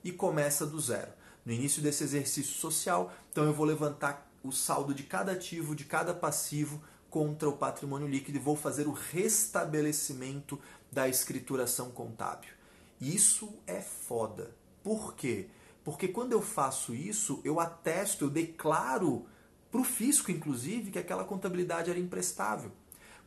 e 0.04 0.12
começa 0.12 0.66
do 0.66 0.80
zero 0.80 1.12
no 1.46 1.52
início 1.52 1.82
desse 1.82 2.04
exercício 2.04 2.54
social. 2.54 3.14
Então 3.32 3.46
eu 3.46 3.54
vou 3.54 3.66
levantar 3.66 4.30
o 4.44 4.52
saldo 4.52 4.94
de 4.94 5.04
cada 5.04 5.32
ativo, 5.32 5.76
de 5.76 5.86
cada 5.86 6.14
passivo 6.14 6.82
contra 7.10 7.48
o 7.48 7.58
patrimônio 7.58 8.08
líquido 8.08 8.38
e 8.38 8.42
vou 8.42 8.56
fazer 8.56 8.88
o 8.88 8.92
restabelecimento 8.92 10.60
da 10.92 11.08
escrituração 11.08 11.92
contábil. 11.92 12.55
Isso 13.00 13.54
é 13.68 13.82
foda. 13.82 14.56
Por 14.84 15.16
quê? 15.16 15.48
Porque 15.84 16.08
quando 16.08 16.32
eu 16.32 16.42
faço 16.42 16.96
isso, 16.96 17.42
eu 17.44 17.60
atesto, 17.60 18.26
eu 18.26 18.30
declaro 18.30 19.26
para 19.72 19.82
o 19.82 19.84
fisco, 19.84 20.32
inclusive, 20.32 20.92
que 20.92 21.00
aquela 21.00 21.24
contabilidade 21.24 21.90
era 21.90 22.00
imprestável. 22.00 22.72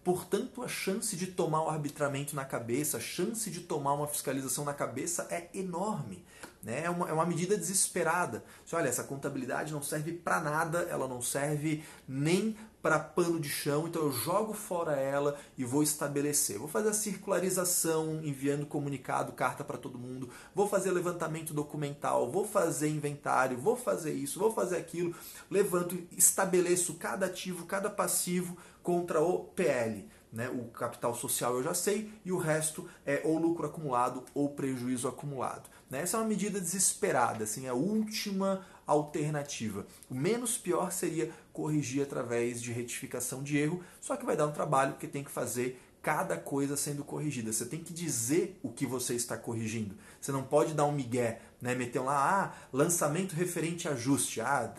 Portanto, 0.03 0.63
a 0.63 0.69
chance 0.69 1.15
de 1.17 1.27
tomar 1.27 1.63
o 1.63 1.69
arbitramento 1.69 2.35
na 2.35 2.45
cabeça, 2.45 2.97
a 2.97 3.01
chance 3.01 3.51
de 3.51 3.61
tomar 3.61 3.93
uma 3.93 4.07
fiscalização 4.07 4.65
na 4.65 4.73
cabeça 4.73 5.29
é 5.31 5.49
enorme. 5.53 6.25
Né? 6.63 6.85
É, 6.85 6.91
uma, 6.91 7.09
é 7.09 7.13
uma 7.13 7.27
medida 7.27 7.57
desesperada. 7.57 8.43
Você 8.65 8.75
olha, 8.75 8.89
essa 8.89 9.05
contabilidade 9.05 9.73
não 9.73 9.83
serve 9.83 10.13
para 10.13 10.41
nada, 10.41 10.81
ela 10.91 11.07
não 11.07 11.21
serve 11.21 11.85
nem 12.09 12.57
para 12.83 12.99
pano 12.99 13.41
de 13.41 13.49
chão, 13.49 13.89
então 13.89 14.03
eu 14.03 14.13
jogo 14.13 14.55
fora 14.55 14.93
ela 14.93 15.37
e 15.57 15.65
vou 15.65 15.83
estabelecer. 15.83 16.59
Vou 16.59 16.69
fazer 16.69 16.91
a 16.91 16.95
circularização, 16.95 18.21
enviando 18.23 18.67
comunicado, 18.67 19.33
carta 19.33 19.65
para 19.65 19.79
todo 19.79 19.99
mundo, 19.99 20.29
vou 20.55 20.69
fazer 20.69 20.91
levantamento 20.91 21.53
documental, 21.53 22.31
vou 22.31 22.47
fazer 22.47 22.89
inventário, 22.89 23.59
vou 23.59 23.77
fazer 23.77 24.13
isso, 24.13 24.39
vou 24.39 24.53
fazer 24.53 24.77
aquilo, 24.77 25.15
levanto, 25.51 25.99
estabeleço 26.13 26.95
cada 26.95 27.27
ativo, 27.27 27.67
cada 27.67 27.91
passivo 27.91 28.57
contra 28.83 29.21
o 29.21 29.45
PL. 29.45 30.09
Né? 30.33 30.49
O 30.51 30.67
capital 30.67 31.15
social 31.15 31.57
eu 31.57 31.63
já 31.63 31.75
sei 31.75 32.13
e 32.25 32.31
o 32.31 32.39
resto 32.39 32.89
é 33.05 33.23
ou 33.25 33.39
lucro 33.39 33.67
acumulado 33.67 34.25
ou 34.35 34.51
prejuízo 34.51 35.09
acumulado. 35.09 35.69
Né? 35.91 36.03
Essa 36.03 36.19
é 36.19 36.21
uma 36.21 36.27
medida 36.27 36.61
desesperada, 36.61 37.45
assim, 37.45 37.67
a 37.67 37.75
última 37.75 38.65
alternativa. 38.87 39.87
O 40.09 40.15
menos 40.15 40.57
pior 40.57 40.93
seria 40.93 41.31
corrigir 41.59 42.05
através 42.05 42.63
de 42.63 42.71
retificação 42.71 43.43
de 43.43 43.59
erro, 43.59 43.83
só 44.01 44.17
que 44.17 44.25
vai 44.25 44.37
dar 44.37 44.47
um 44.47 44.53
trabalho 44.53 44.93
porque 44.93 45.09
tem 45.09 45.25
que 45.25 45.31
fazer 45.31 45.83
cada 46.01 46.37
coisa 46.37 46.77
sendo 46.77 47.03
corrigida. 47.03 47.53
Você 47.53 47.67
tem 47.67 47.83
que 47.83 47.93
dizer 47.93 48.57
o 48.63 48.69
que 48.69 48.87
você 48.87 49.15
está 49.15 49.37
corrigindo. 49.37 49.97
Você 50.21 50.31
não 50.31 50.45
pode 50.45 50.73
dar 50.73 50.85
um 50.85 50.93
migué, 50.93 51.41
né? 51.61 51.75
meter 51.75 51.99
lá, 51.99 52.45
ah, 52.45 52.67
lançamento 52.73 53.33
referente 53.33 53.89
a 53.89 53.91
ajuste. 53.91 54.41
Ah, 54.41 54.73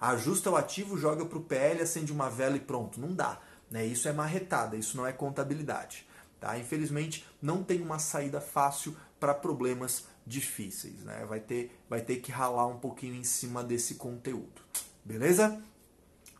ajusta 0.00 0.50
o 0.50 0.56
ativo, 0.56 0.98
joga 0.98 1.24
para 1.24 1.38
o 1.38 1.42
PL, 1.42 1.80
acende 1.80 2.10
uma 2.10 2.28
vela 2.28 2.56
e 2.56 2.60
pronto. 2.60 3.00
Não 3.00 3.14
dá. 3.14 3.40
Né? 3.70 3.86
Isso 3.86 4.08
é 4.08 4.12
marretada, 4.12 4.76
isso 4.76 4.96
não 4.96 5.06
é 5.06 5.12
contabilidade. 5.12 6.04
Tá? 6.40 6.58
Infelizmente, 6.58 7.24
não 7.40 7.62
tem 7.62 7.80
uma 7.80 8.00
saída 8.00 8.40
fácil 8.40 8.96
para 9.20 9.32
problemas 9.32 10.06
difíceis. 10.26 11.04
Né? 11.04 11.24
Vai, 11.28 11.38
ter, 11.38 11.70
vai 11.88 12.00
ter 12.00 12.16
que 12.16 12.32
ralar 12.32 12.66
um 12.66 12.78
pouquinho 12.78 13.14
em 13.14 13.24
cima 13.24 13.62
desse 13.62 13.94
conteúdo. 13.94 14.60
Beleza? 15.04 15.62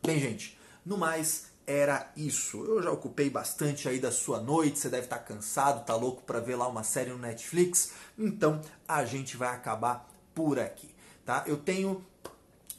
Bem, 0.02 0.18
gente, 0.18 0.58
no 0.84 0.96
mais 0.96 1.50
era 1.66 2.10
isso. 2.16 2.64
Eu 2.64 2.82
já 2.82 2.90
ocupei 2.90 3.28
bastante 3.28 3.88
aí 3.88 4.00
da 4.00 4.10
sua 4.10 4.40
noite, 4.40 4.78
você 4.78 4.88
deve 4.88 5.04
estar 5.04 5.18
cansado, 5.18 5.84
tá 5.84 5.94
louco 5.94 6.22
para 6.22 6.40
ver 6.40 6.56
lá 6.56 6.66
uma 6.66 6.82
série 6.82 7.10
no 7.10 7.18
Netflix. 7.18 7.92
Então 8.18 8.60
a 8.88 9.04
gente 9.04 9.36
vai 9.36 9.54
acabar 9.54 10.08
por 10.34 10.58
aqui, 10.58 10.88
tá? 11.24 11.44
Eu 11.46 11.58
tenho 11.58 12.04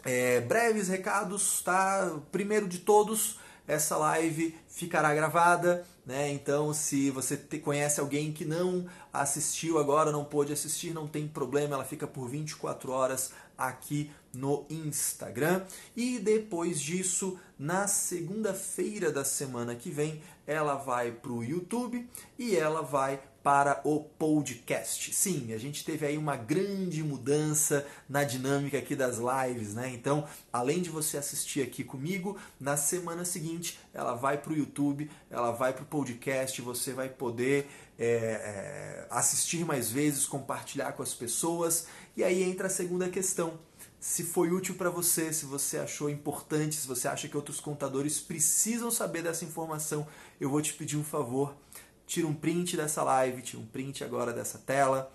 é, 0.03 0.41
breves 0.41 0.87
recados, 0.87 1.61
tá? 1.61 2.19
Primeiro 2.31 2.67
de 2.67 2.79
todos, 2.79 3.39
essa 3.67 3.95
live 3.97 4.57
ficará 4.67 5.13
gravada, 5.13 5.85
né? 6.05 6.31
Então, 6.31 6.73
se 6.73 7.11
você 7.11 7.37
te, 7.37 7.59
conhece 7.59 7.99
alguém 7.99 8.33
que 8.33 8.43
não 8.43 8.87
assistiu 9.13 9.77
agora, 9.77 10.11
não 10.11 10.25
pôde 10.25 10.51
assistir, 10.51 10.93
não 10.93 11.07
tem 11.07 11.27
problema, 11.27 11.75
ela 11.75 11.85
fica 11.85 12.07
por 12.07 12.27
24 12.27 12.91
horas 12.91 13.31
aqui 13.67 14.11
no 14.33 14.65
Instagram. 14.69 15.63
E 15.95 16.19
depois 16.19 16.79
disso, 16.79 17.39
na 17.57 17.87
segunda-feira 17.87 19.11
da 19.11 19.23
semana 19.23 19.75
que 19.75 19.89
vem, 19.89 20.21
ela 20.47 20.75
vai 20.75 21.11
para 21.11 21.31
o 21.31 21.43
YouTube 21.43 22.07
e 22.37 22.55
ela 22.55 22.81
vai 22.81 23.21
para 23.43 23.81
o 23.83 23.99
podcast. 23.99 25.13
Sim, 25.13 25.51
a 25.53 25.57
gente 25.57 25.83
teve 25.83 26.05
aí 26.05 26.17
uma 26.17 26.35
grande 26.35 27.03
mudança 27.03 27.85
na 28.07 28.23
dinâmica 28.23 28.77
aqui 28.77 28.95
das 28.95 29.17
lives, 29.17 29.73
né? 29.73 29.89
Então, 29.93 30.27
além 30.53 30.81
de 30.81 30.89
você 30.89 31.17
assistir 31.17 31.61
aqui 31.61 31.83
comigo, 31.83 32.37
na 32.59 32.77
semana 32.77 33.25
seguinte 33.25 33.79
ela 33.93 34.13
vai 34.13 34.37
para 34.37 34.53
o 34.53 34.55
YouTube, 34.55 35.09
ela 35.29 35.51
vai 35.51 35.73
para 35.73 35.83
o 35.83 35.87
podcast, 35.87 36.61
você 36.61 36.93
vai 36.93 37.09
poder 37.09 37.67
é, 38.05 39.07
assistir 39.09 39.65
mais 39.65 39.91
vezes, 39.91 40.25
compartilhar 40.25 40.93
com 40.93 41.03
as 41.03 41.13
pessoas. 41.13 41.87
E 42.15 42.23
aí 42.23 42.43
entra 42.43 42.67
a 42.67 42.69
segunda 42.69 43.09
questão. 43.09 43.59
Se 43.99 44.23
foi 44.23 44.51
útil 44.51 44.75
para 44.75 44.89
você, 44.89 45.31
se 45.31 45.45
você 45.45 45.77
achou 45.77 46.09
importante, 46.09 46.75
se 46.75 46.87
você 46.87 47.07
acha 47.07 47.27
que 47.27 47.37
outros 47.37 47.59
contadores 47.59 48.19
precisam 48.19 48.89
saber 48.89 49.21
dessa 49.21 49.45
informação, 49.45 50.07
eu 50.39 50.49
vou 50.49 50.61
te 50.61 50.73
pedir 50.73 50.97
um 50.97 51.03
favor 51.03 51.55
tira 52.11 52.27
um 52.27 52.33
print 52.33 52.75
dessa 52.75 53.03
live, 53.03 53.41
tira 53.41 53.61
um 53.61 53.65
print 53.65 54.03
agora 54.03 54.33
dessa 54.33 54.57
tela, 54.57 55.09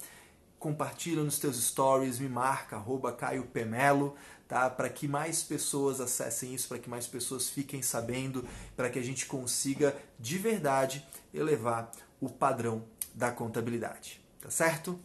compartilha 0.59 1.23
nos 1.23 1.39
teus 1.39 1.63
stories, 1.63 2.19
me 2.19 2.27
marca, 2.27 2.77
arroba 2.77 3.13
Caio 3.13 3.43
Pemelo, 3.43 4.17
tá? 4.49 4.71
para 4.71 4.89
que 4.89 5.07
mais 5.07 5.43
pessoas 5.43 6.01
acessem 6.01 6.55
isso, 6.55 6.69
para 6.69 6.79
que 6.79 6.89
mais 6.89 7.07
pessoas 7.07 7.51
fiquem 7.51 7.83
sabendo, 7.83 8.49
para 8.75 8.89
que 8.89 8.99
a 8.99 9.03
gente 9.03 9.27
consiga 9.27 9.95
de 10.19 10.39
verdade 10.39 11.07
elevar 11.35 11.93
o 12.21 12.29
padrão 12.29 12.85
da 13.15 13.31
contabilidade. 13.31 14.21
Tá 14.41 14.51
certo? 14.51 14.99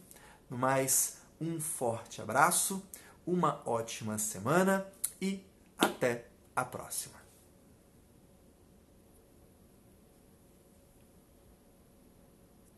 No 0.48 0.58
mais, 0.58 1.18
um 1.40 1.60
forte 1.60 2.20
abraço, 2.20 2.82
uma 3.26 3.62
ótima 3.64 4.18
semana 4.18 4.86
e 5.20 5.44
até 5.78 6.26
a 6.54 6.64
próxima. 6.64 7.21